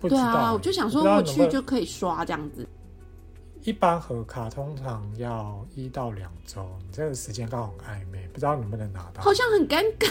[0.00, 2.66] 不知道，对啊，我就想说我去就可以刷这样子。
[3.68, 9.22] 一般合卡通常要一到两周，你这个时间刚好很暧昧，不知道能不能拿到。
[9.22, 10.08] 好像很尴尬。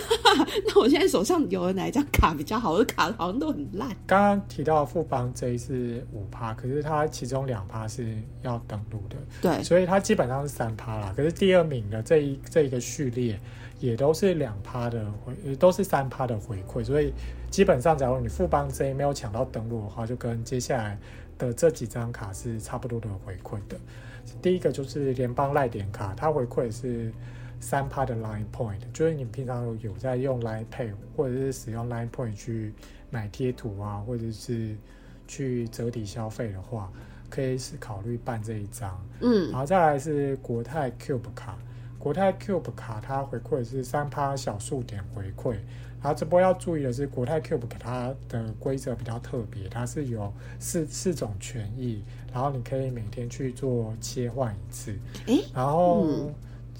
[0.67, 2.73] 那我现在手上有的哪一张卡比较好？
[2.73, 3.89] 我的卡好像都很烂。
[4.05, 11.11] 刚刚提到富邦 J 是五趴，可是它其中两趴是要登录的，对，所以它基本上是三趴啦。
[11.17, 13.39] 可是第二名的这一这一个序列
[13.79, 17.11] 也都是两趴的回，呃都是三趴的回馈，所以
[17.49, 20.99] 基本上假如你富邦 J 没有抢到登录的话，就跟接下来
[21.38, 23.77] 的这几张卡是差不多的回馈的。
[24.41, 27.11] 第一个就是联邦赖点卡，它回馈是
[27.59, 32.73] 三趴的 Line Point，就是你平常有在用 Line Pay 或者是使用 Line Point 去
[33.09, 34.75] 买贴图啊，或者是
[35.27, 36.91] 去折抵消费的话，
[37.29, 39.01] 可以是考虑办这一张。
[39.21, 41.57] 嗯然后再来是国泰 Cube 卡，
[41.97, 45.57] 国泰 Cube 卡它回馈是三趴小数点回馈。
[46.01, 54.95] 然后这波要注意的是，国泰 Cube 卡它的规则比较特别，它是有四四种权益，然后你可以每天去做切换一次。
[55.25, 56.35] 诶然后、嗯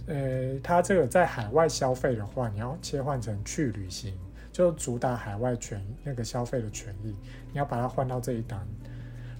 [0.06, 4.14] 呃，它这个在海外消费的话，你要切换成去旅行，
[4.52, 7.16] 就主打海外权那个消费的权益，
[7.52, 8.66] 你要把它换到这一档。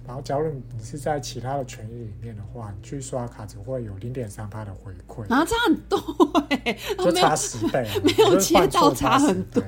[0.08, 5.98] 然后，假如你是在其他的权益里面的话，你去刷卡只会有零点三八的回馈，然后差很多
[6.48, 9.44] 哎、 就差十倍啊， 没有切到差很。
[9.50, 9.62] 多。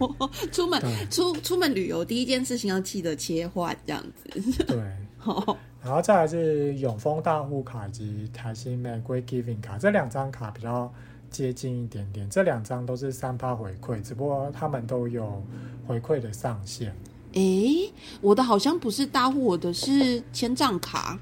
[0.51, 4.64] 出门出出门旅游第一件事情要记得切换这样子。
[4.64, 4.78] 对，
[5.18, 10.91] 好，然后再来是永丰大户卡以及台新玫瑰 Giving 卡，这两张卡比较
[11.30, 15.45] 接近一点点，这两张都是三趴回馈，只不过他们都有
[15.86, 16.97] 回馈的上限。
[17.33, 21.18] 诶，我的好像不是大户，我的是千账卡。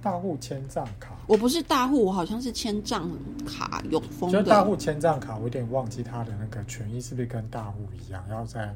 [0.00, 3.10] 大户千账卡，我不是大户，我好像是千账
[3.44, 4.42] 卡永丰的。
[4.42, 8.74] 就大户千账卡，我有点忘记它的那个权益是不是跟大户一样，要再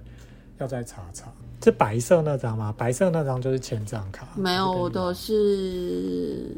[0.59, 1.33] 要再查查。
[1.63, 2.75] 是白色那张吗？
[2.77, 6.55] 白色那张就是千账卡，没有，我的是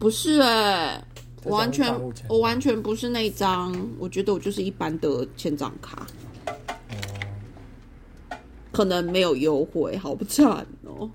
[0.00, 1.00] 不是哎、
[1.44, 1.94] 我完全
[2.28, 6.21] 我完全不是那张，我觉得我就是一般的千账卡，哦，
[8.72, 11.10] 可能没有优惠，好不惨哦。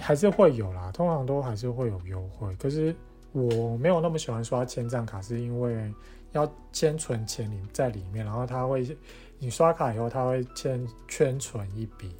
[0.00, 2.54] 还是会有啦，通常都还是会有优惠。
[2.56, 2.94] 可是
[3.32, 5.92] 我没有那么喜欢刷千账卡，是因为
[6.32, 8.96] 要先存钱里在里面，然后他会
[9.38, 12.10] 你刷卡以后，他会先圈存一笔，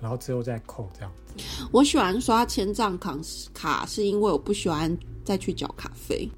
[0.00, 1.12] 然后之后再扣这样。
[1.70, 3.16] 我喜欢刷千账卡
[3.52, 6.28] 卡，是因为我不喜欢再去缴卡费。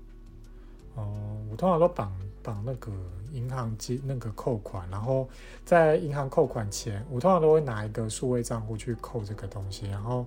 [0.97, 2.13] 哦，我通常都绑
[2.43, 2.91] 绑那个
[3.33, 5.29] 银行机那个扣款，然后
[5.65, 10.27] 在银行扣款前，我通常都会拿一个数位账户去扣这个东西，然后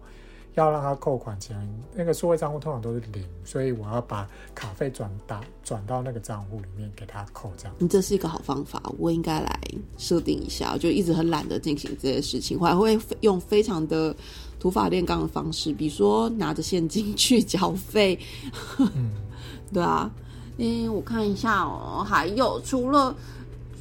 [0.56, 1.58] 要让它扣款前，
[1.93, 7.76] 那个数位账户通常都是零，所以我要把卡费转打转到那个账户里面给它扣这样。
[7.80, 9.60] 你这是一个好方法，我应该来
[9.97, 10.72] 设定一下。
[10.74, 14.16] 我就一直很懒得进行这些事情，我还会用非常的
[14.60, 18.18] 土法炼钢的方式，比如说拿着现金去缴费。
[18.78, 19.12] 嗯，
[19.74, 20.12] 对啊，
[20.58, 23.16] 嗯，我看一下哦，还有除了，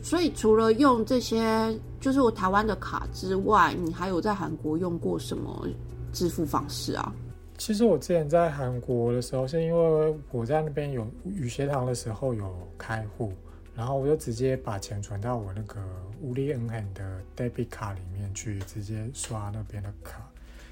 [0.02, 5.68] 所以除了用这些就是我台湾的卡之外，你还有在韩国用过什么
[6.12, 7.12] 支付方式啊？
[7.58, 13.32] 其实我之前在韩国的时候，是因为我在那边有语学堂的时候有开户，
[13.76, 15.78] 然后我就直接把钱存到我那个
[16.20, 20.26] 无力恩很的 debit 卡里面去，直接刷那边的卡。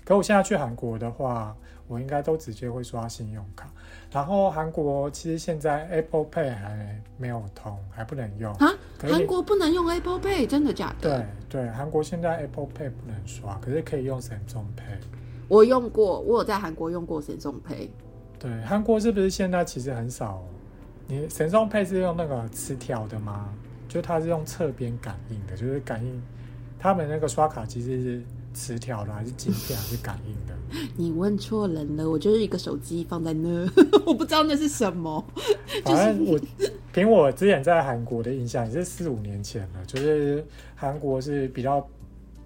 [0.05, 1.55] 可我现在去韩国的话，
[1.87, 3.71] 我应该都直接会刷信用卡。
[4.13, 8.69] 然后韩国其实现在 Apple Pay 还没有通，还不能用啊。
[8.99, 11.25] 韩国不能用 Apple Pay，真的假的？
[11.49, 14.99] 对对，韩国现在 Apple Pay 不能刷，可是可以用 Samsung Pay。
[15.49, 17.89] 我用过，我有在韩国用过 Samsung Pay。
[18.39, 20.43] 对，韩国是不是现在其实很少？
[21.07, 23.49] 你 Samsung Pay 是用那个磁条的吗？
[23.89, 26.23] 就它是用侧边感应的，就是感应
[26.79, 28.23] 他们那个刷卡机是
[28.61, 30.55] 磁条的，还是晶片，还是感应的？
[30.95, 33.67] 你问错人了，我就是一个手机放在那，
[34.05, 35.25] 我不知道那是什么。
[35.83, 36.39] 反正我
[36.93, 40.45] 凭我之前在韩国的印象，也是四五年前了，就是
[40.77, 41.85] 韩国是比较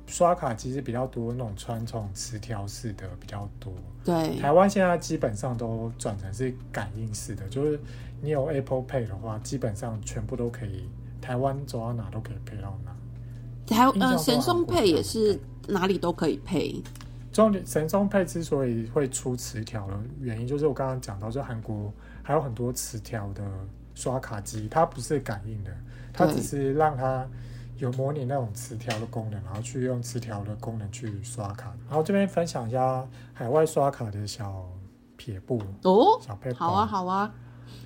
[0.07, 3.73] 刷卡机是比较多那种传统磁条式的比较多。
[4.05, 7.81] 对，台湾现在基本上都转成是感应式的，就是
[8.23, 10.89] 你有 Apple Pay 的话，基本上全部都可以，
[11.21, 12.95] 台湾走到哪都可以配到哪。
[13.67, 16.83] 台呃神松配也是哪里都可以配。
[17.33, 21.93] 重点神中配之所以会出磁条的原因，就是我刚刚讲到，就韩国
[22.23, 23.43] 还有很多磁条的
[23.95, 25.71] 刷卡机，它不是感应的，
[26.13, 27.29] 它只是让它
[27.79, 31.75] 有模拟那种磁条的功能，然后去用磁条的功能去刷卡。
[31.89, 34.65] 然后这边分享一下海外刷卡的小
[35.17, 37.35] 撇步、哦，小配好啊，好啊，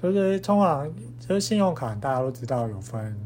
[0.03, 3.19] 就是通常就是信用卡，大家都知道有分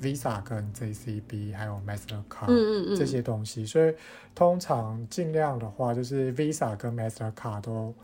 [0.00, 2.46] Visa 跟 JCB，还有 Mastercard。
[2.48, 3.94] 嗯嗯嗯，这些东西，所以
[4.34, 7.94] 通常尽量的话，就是 Visa 跟 Mastercard 都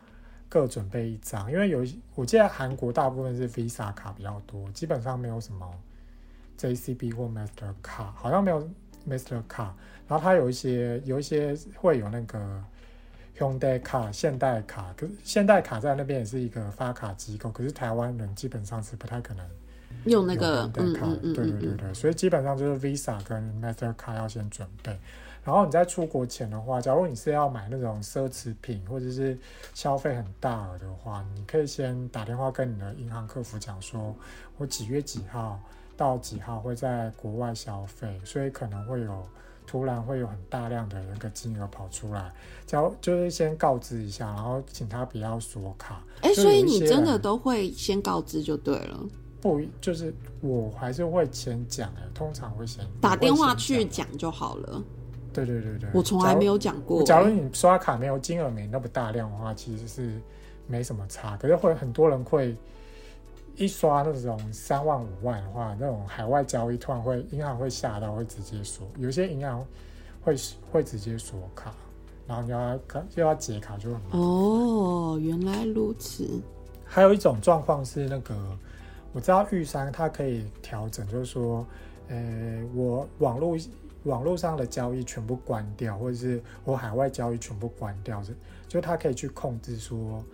[0.49, 1.85] 各准备一张，因为有
[2.15, 5.69] 我记得韩国大部分是 Visa 卡比较多，基本上没有什么
[6.59, 8.69] JCB 或 Mastercard，好像没有
[9.09, 9.73] Mastercard，
[10.07, 12.63] 然后它有一些有一些会有那个
[13.39, 19.47] Hyundai 卡、现代卡，可是现代卡在那边也是一个发卡机构，可是台湾人基本上是不太可能。
[20.05, 24.99] 用那个有嗯嗯嗯对对对对，所以基本上就是 Visa 跟 Mastercard 要先准备。
[25.45, 29.37] 然后你在出国前的话，假如你是要买那种奢侈品或者是
[29.75, 34.15] 消费很大额的话，你可以先打电话跟你的银行客服讲说，
[34.57, 35.61] 我几月几号
[35.97, 39.27] 到几号会在国外消费，所以可能会有
[39.67, 42.33] 突然会有很大量的那个金额跑出来，
[42.65, 46.05] 假如就是先告知一下，然后请他不要锁卡。
[46.21, 49.01] 哎，所以你真的都会先告知就对了，
[49.43, 54.83] 不，就是我还是会先讲的，通常会先打电话去讲讲就好了。
[55.33, 57.03] 对对对对，我从来没有讲过。
[57.03, 57.25] 假如。
[57.25, 60.21] 假如你刷卡没有金额没那么大量的话，其实是
[60.69, 61.37] 没什么差。
[61.39, 62.57] 可是会很多人会
[63.57, 68.87] 一刷那种三万五万的话，那种海外交易突然会银行会吓到，会直接锁。
[68.99, 69.67] 有些银行
[70.23, 70.37] 会
[70.71, 71.75] 会直接锁卡，
[72.29, 72.75] 然后你要
[73.17, 74.21] 又要解卡就很麻烦。
[74.21, 76.41] 哦，原来如此。
[76.85, 78.35] 还有一种状况是那个，
[79.13, 81.67] 我知道玉山它可以调整，就是说，
[82.09, 83.57] 呃，我网络
[84.05, 88.35] 网络上的交易全部关掉，或者是我海外交易全部关掉，就
[88.67, 90.25] 就它可以去控制说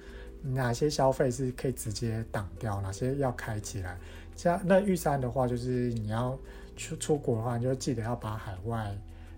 [0.42, 3.98] 哪些消费是可以直接挡掉，哪些要开起来。
[4.36, 6.38] 像那玉山的话，就是你要
[6.76, 8.96] 出出国的话，你就记得要把海外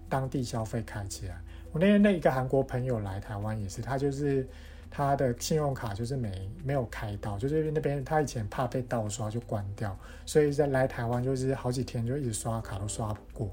[0.09, 1.41] 当地消费开起来。
[1.73, 4.47] 我那天那一个韩国朋友来台湾也是，他就是
[4.91, 13.49] 他的信用卡就是没没有开到，就是因为那边他以前怕被盗刷就关掉，所以在来台湾就是好几天就一直刷卡都刷不过，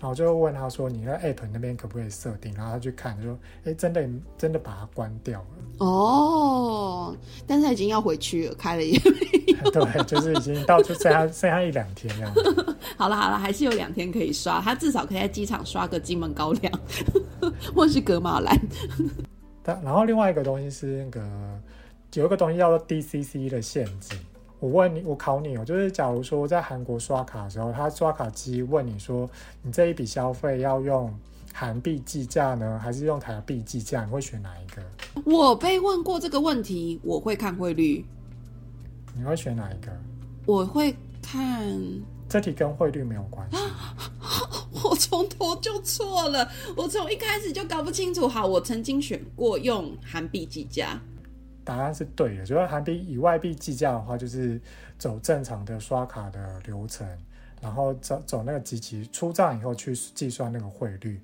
[0.00, 4.08] 然后就问他说：“你那 App 那边可不可以设定？”然后他去看，就说：“哎，真的
[4.38, 5.46] 真的把它关掉了。”
[5.84, 7.16] 哦，
[7.46, 8.98] 但是他已经要回去了，开了也
[9.72, 12.32] 对，就是已经到就剩下剩下一两天这样。
[12.96, 16.72] 好了好了，还是有两天可以刷，他至少可以在机场刷个金门高粱，
[17.74, 18.56] 或是格马兰。
[19.68, 21.20] 但然后另外一个东西是那个
[22.14, 24.16] 有一个东西叫做 DCC 的限制。
[24.60, 29.28] 我问你，我考你哦，就是假如说在韩国刷卡的时候，他刷卡机问你说，
[29.60, 31.14] 你这一笔消费要用
[31.52, 34.06] 韩币计价呢，还是用台币计价？
[34.06, 34.82] 你会选哪一个？
[35.30, 38.02] 我被问过这个问题，我会看汇率。
[39.14, 39.92] 你会选哪一个？
[40.46, 41.78] 我会看。
[42.28, 43.56] 这题跟汇率没有关系。
[44.84, 48.28] 我从头就错了，我从一开始就搞不清楚。
[48.28, 51.00] 好，我曾经选过用韩币计价。
[51.64, 54.60] 答案是对的，就是韩币以外币计价的话，就是
[54.98, 57.06] 走正常的刷卡的流程，
[57.60, 61.20] 然后走走那个机器出账以后去计算那个汇率，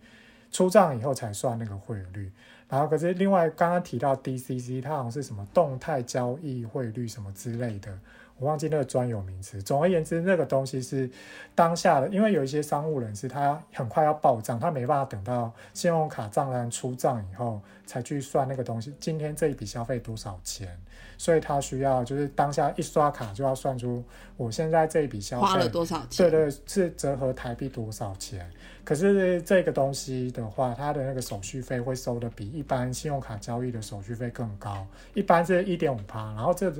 [0.50, 2.30] 出账以后才算那个汇率。
[2.68, 7.98] 然后可是另外刚刚提到 DCC，它好像是什么动态交易汇率什么之类的。
[8.38, 9.62] 我忘记那个专有名词。
[9.62, 11.08] 总而言之，那个东西是
[11.54, 18.94] 当下的，因为有一些商务人士他很快要报账，他没办法等到信用卡账单出账以后才去算那个东西。
[18.98, 20.78] 今天这一笔消费多少钱？
[21.16, 24.02] 所以他需要就是当下一刷卡就要算出
[24.36, 26.28] 我现在这一笔消费花了多少钱？
[26.28, 28.50] 对对，是折合台币多少钱？
[28.84, 36.70] 可是这个东西的话，它的那个手续费会收的比一般信用卡交易的手续费更高，一般是一点五趴，然后这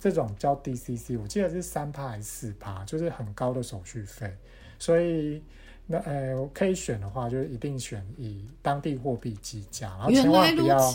[0.00, 4.34] 这种叫 DCC，我记得是三趴还是四趴，就是很高的手续费。
[4.78, 5.42] 所以
[5.86, 10.94] 那呃可以选的话，就一定选以当地货币计价，然后千万不要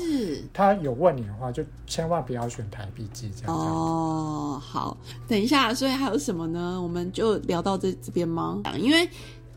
[0.52, 3.46] 他有问你的话，就千万不要选台币计价。
[3.48, 4.98] 哦，好，
[5.28, 6.82] 等一下，所以还有什么呢？
[6.82, 8.64] 我们就聊到这这边吗？
[8.80, 9.08] 因为。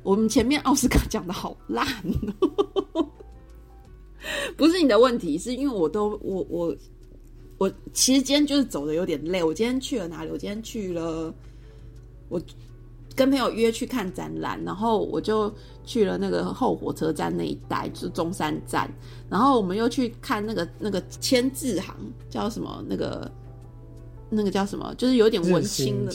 [0.09, 1.87] 我们前面奥斯卡讲的好烂，
[2.95, 3.07] 哦
[4.57, 6.75] 不是你的问题，是因为我都我我
[7.59, 9.45] 我其实今天就是走的有点累。
[9.45, 10.31] 我今天去了哪里？
[10.31, 11.31] 我今天去了，
[12.31, 12.41] 我
[13.15, 15.55] 跟朋友约去看展览，然后我就
[15.85, 18.91] 去了那个后火车站那一带，就是中山站，
[19.29, 21.95] 然后我们又去看那个那个签字行，
[22.31, 23.31] 叫什么那个。
[24.31, 24.95] 那个叫什么？
[24.97, 26.11] 就是有点文青的，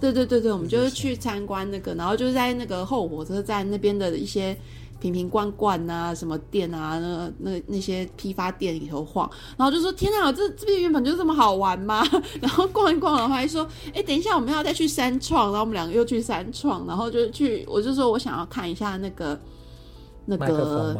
[0.00, 4.56] 对对对对，我们就是去参观那个，然后就是在那个后火车站那边的一些
[5.00, 12.04] 瓶瓶罐罐啊，什么店啊，那那那些批发店里头晃，然后就说：“天啊，这这边原本就这么好玩吗？”
[12.42, 19.40] 然后逛一逛然后，还说：“哎，等一下我们要再去三创。”然后我们两个又去三创，然后就去，我就说我想要看一下那个
[20.26, 20.94] 那个。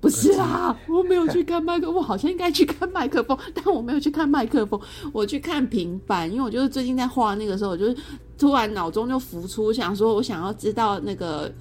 [0.00, 4.80] 不是啊，我没有去看麦克风，好像应该去看麦克风， 但我没有去看麦克风，
[5.12, 7.96] 我去看平板，因为我就是最近在画那个时候，我就是
[8.38, 11.52] 突然脑中就浮出，想说我想要知道那个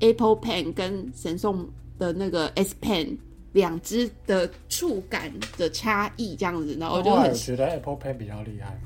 [0.00, 1.68] Apple Pen 跟神送
[1.98, 3.18] 的那个 S Pen
[3.52, 8.80] 两只的触感的差异，这样子，然后我就很觉得 Apple Pen 比较厉害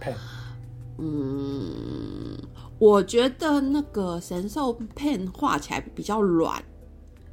[0.00, 0.14] ，Pen，
[0.96, 2.38] 嗯，
[2.78, 6.62] 我觉得那个神兽 Pen 画起来比较软。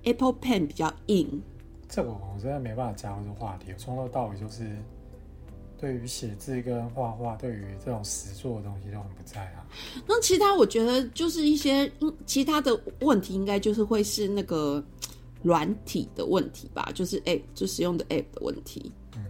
[0.06, 1.41] Apple Pen 比较硬，
[1.89, 3.74] 这个我真的没办法加入这话题。
[3.78, 4.66] 从头到尾就是
[5.78, 9.66] 对于写字跟画画，对于这种实作的东西都很不在啊。
[10.08, 11.91] 那其他我觉得就是一些
[12.26, 14.84] 其他的问题，应该就是会是那个
[15.43, 18.91] 软体的问题吧，就是 App 就使用的 App 的问题。
[19.16, 19.26] 嗯，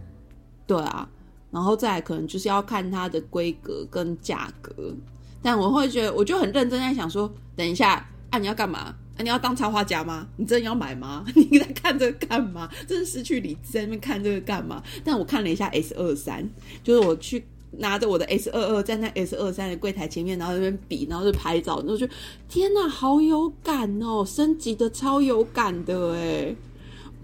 [0.66, 1.08] 对啊，
[1.50, 4.94] 然后再来可能就是要看它的规格跟价格。
[5.42, 8.94] 但我会觉得，我就很认真在想说，等一下啊，你要干嘛？
[9.18, 10.26] 你要当插画家吗？
[10.36, 11.24] 你真的要买吗？
[11.34, 12.70] 你在看这个干嘛？
[12.86, 14.82] 真的失去理智，在那边看这个干嘛？
[15.02, 16.48] 但我看了一下 S 二三，
[16.82, 17.42] 就是我去
[17.78, 22.06] 拿着我的 S 二二站在 S 二三的柜台前面，然后那边比，然后就拍照，然后就
[22.48, 24.24] 天哪，好有感哦！
[24.24, 26.54] 升级的超有感的哎，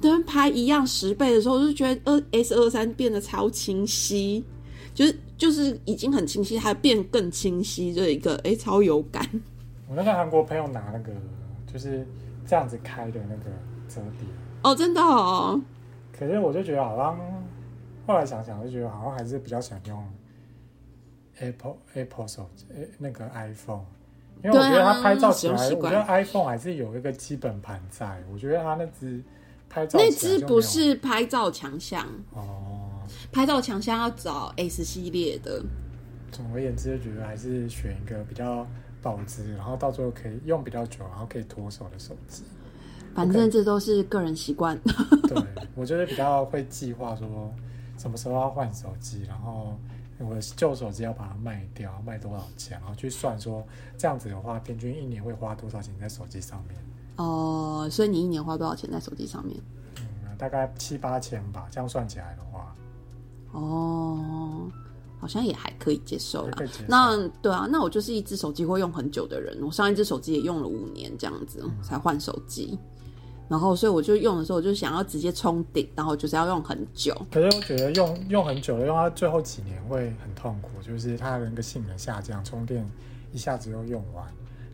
[0.00, 4.42] 跟拍一样十倍的时候，我就觉得二 S 二三变得超清晰，
[4.94, 9.28] 就是就是已经很清晰，还变更清晰，这一个哎超有感。
[9.88, 11.12] 我那个韩国朋友拿那个。
[11.72, 12.06] 就是
[12.46, 13.50] 这样子开的那个
[13.88, 14.28] 折叠
[14.62, 15.60] 哦，真的哦。
[16.16, 17.18] 可是我就觉得好像
[18.06, 20.04] 后来想想，就觉得好像还是比较想用
[21.38, 22.66] Apple Apple 手机，
[22.98, 23.84] 那个 iPhone，
[24.44, 28.22] 因为我觉得它拍照起来，我觉得 iPhone 还是有一个基本盘在。
[28.30, 29.22] 我觉得它那只
[29.70, 33.00] 拍照那只不是拍照强项哦，
[33.32, 35.62] 拍照强项要找 S 系列的。
[36.30, 38.66] 总而言之，就觉得还是选一个比较。
[39.02, 42.44] 保值，然后到最后可以用比较久，然后可以脱手的手机。
[43.14, 44.78] 反正这都是个人习惯。
[45.28, 47.52] 对，我就是比较会计划说
[47.98, 49.76] 什么时候要换手机，然后
[50.18, 53.66] 我的旧手机要把它卖掉，卖多少钱，然后去算说
[53.98, 56.78] 这样子的话，平均一年会花多少钱在手机上面。
[57.16, 59.60] 哦，所以你一年花多少钱在手机上面？
[59.98, 62.74] 嗯，大概七八千吧，这样算起来的话，
[63.52, 64.70] 哦，
[65.22, 66.58] 好像也还可以接受啦。
[66.88, 72.76] 那对啊，那我就是一只手机会用很久的人，我上一只手机也用了五年这样子嗯才换手机。
[73.48, 77.14] 然后，所以我就用的时候，我就想要直接冲顶，然后就是要用很久。
[77.30, 82.84] 可是我觉得用用很久了，用到最后几年会很痛苦，就是它的那个性能下降，充电
[83.32, 84.26] 一下子又用完，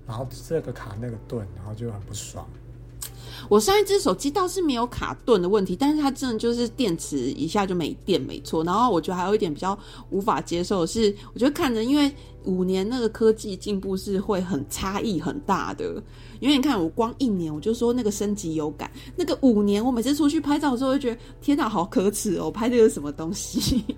[0.07, 2.49] 然后这个卡那个顿，然后就很不爽。
[3.49, 8.65] 我上一只手机倒是没有卡顿的问题，但是它真的就是电池一下就没电，没错。
[8.65, 9.79] 然后我觉得还有一点比较
[10.11, 12.11] 无法接受是，我觉得看着因为
[12.49, 16.03] 五年那个科技进步是会很差异很大的。
[16.41, 23.85] 因为你看我光一年我就说那个升级有感，那个五年我每次出去拍照的时候就觉得天哪，好可耻哦，拍这个什么东西？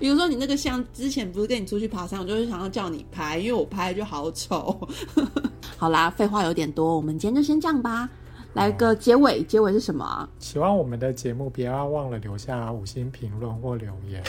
[0.00, 4.88] 比如说你那个像之前不是跟你出去爬山，我就是想要叫你拍，因为我拍就好丑。
[5.76, 8.08] 好啦，废话有点多，我们今天就先这样吧。
[8.54, 10.28] 来个结尾，结尾是什么？
[10.38, 14.22] 喜欢我们的节目，别忘了留下五星评论或留言，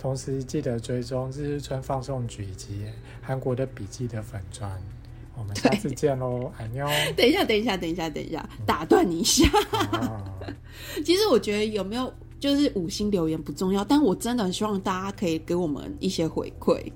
[0.00, 2.86] 同时记得追踪日日春放送局以及
[3.20, 4.70] 韩国的笔记的粉砖。
[5.36, 6.86] 我们下次见喽，安妞。
[7.16, 9.46] 等一下，等一下，等一下，等一下，打断你一下。
[9.72, 10.24] 啊
[11.04, 16.90] 其实我觉得有没有就是五星留言不重要，但我真的很希望大家可以给我们一些回馈。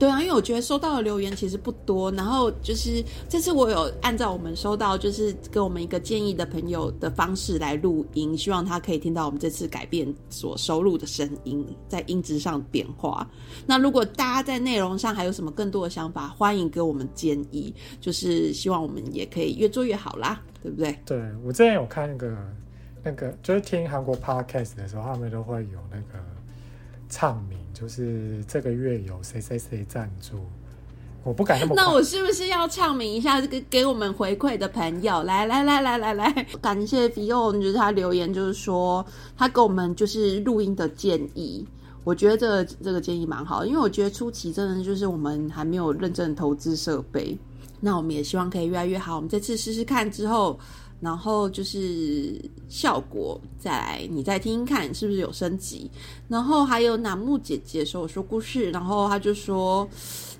[0.00, 13.28] 对啊，因为我觉得收到的留言其实不多，然后就是这次我有按照我们收到就是给我们一个建议的朋友的方式来录音，希望他可以听到我们这次改变所收录的声音在音质上变化。
[13.66, 20.98] 那如果大家在内容上还有什么更多的想法，欢迎给我们建议，就是希望我们也可以越做越好啦，对不对？
[21.04, 22.34] 对我之前有看那个
[23.02, 26.24] 那个，就是听韩国 podcast 的时候，他们都会有那个
[27.10, 30.36] 唱名，就是这个月有谁谁谁赞助。
[31.22, 35.22] 我不敢那么那我是不是要唱名一下这个给我们回馈的朋友？
[35.22, 39.04] 来来来来来来，感谢 Fion，就是他留言，就是说
[39.36, 41.66] 他给我们就是录音的建议。
[42.04, 47.38] 我觉得这个这个建议蛮好，因为我觉得初期真的就是我们还没有认真投资设备，
[47.80, 49.16] 那我们也希望可以越来越好。
[49.16, 50.58] 我们这次试试看之后，
[51.00, 55.90] 然后就是效果再来，你再听听看是不是有升级。
[56.28, 59.88] 然后还有楠木姐姐说我说故事，然后她就说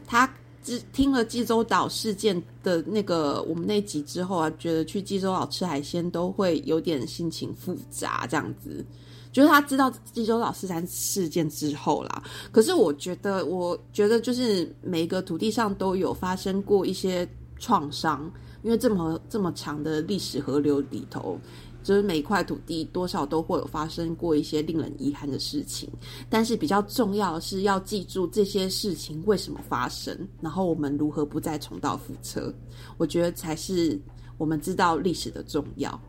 [0.07, 0.32] 她。
[0.62, 8.85] 只听了济州岛事件的那个我们那集之后啊，觉得去济州岛吃海鲜都会有点心情复杂，这样子。
[9.32, 12.23] 就是他知道济州岛四三事件之后啦，
[12.53, 17.27] 可是我觉得，我觉得就是每个土地上都有发生过一些
[17.59, 18.31] 创伤，
[18.62, 21.39] 因为这么这么长的历史河流里头，
[21.82, 25.89] 就是每一块土地多少都会有发生过一些令人遗憾的事情。
[26.28, 32.53] 但是比较重要的是要记住这些事情为什么发生，然后我们如何不再重蹈覆辙。
[32.99, 34.01] 我觉得才是
[34.39, 36.01] 我们知道历史的重要。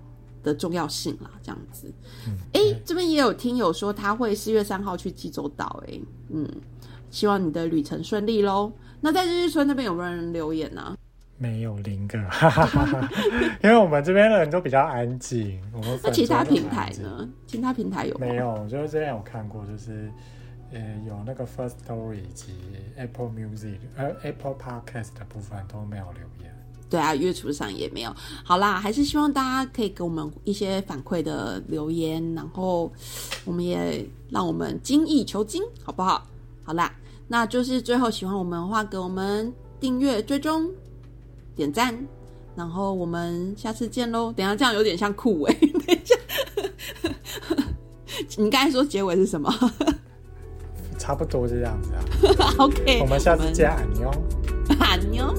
[0.43, 1.93] 的重要性啦，这样子。
[2.53, 6.49] 哎、这边也有听友说他会四月三号去济州岛，哎，嗯，
[7.11, 8.73] 希望你的旅程顺利喽。
[8.99, 10.97] 那在日日村那边有没有人留言呢、
[11.41, 13.09] 没有零个，哈哈哈哈
[13.63, 15.59] 因为我们这边的人都比较安静。
[15.73, 16.93] 我们那其他平台？
[17.01, 17.27] 呢？
[17.47, 20.11] 其他平台有吗没有，就是之前有看过，就是
[20.71, 22.53] 呃有那个 First Story 以及
[22.95, 26.55] Apple Music 呃 Apple Podcast 的部分都没有留言。
[26.91, 28.15] 对啊，月厨上也没有。
[28.43, 32.91] 好啦，还是希望大家可以给我们一些反馈的留言，然后
[33.45, 36.27] 我们也让我们精益求精，好不好？
[36.63, 36.93] 好啦，
[37.27, 40.69] 那就是最后喜欢我们的话，给我们订阅、追踪、
[41.61, 41.95] 点赞，
[42.55, 44.33] 然后我们下次见喽。
[44.35, 46.15] 等一下这样有点像酷伟， 等一下，
[48.41, 49.53] 你刚才说结尾是什么
[50.97, 52.53] 差不多这样子啊。
[52.57, 53.69] OK，我们下次见，
[54.79, 55.31] 安妞。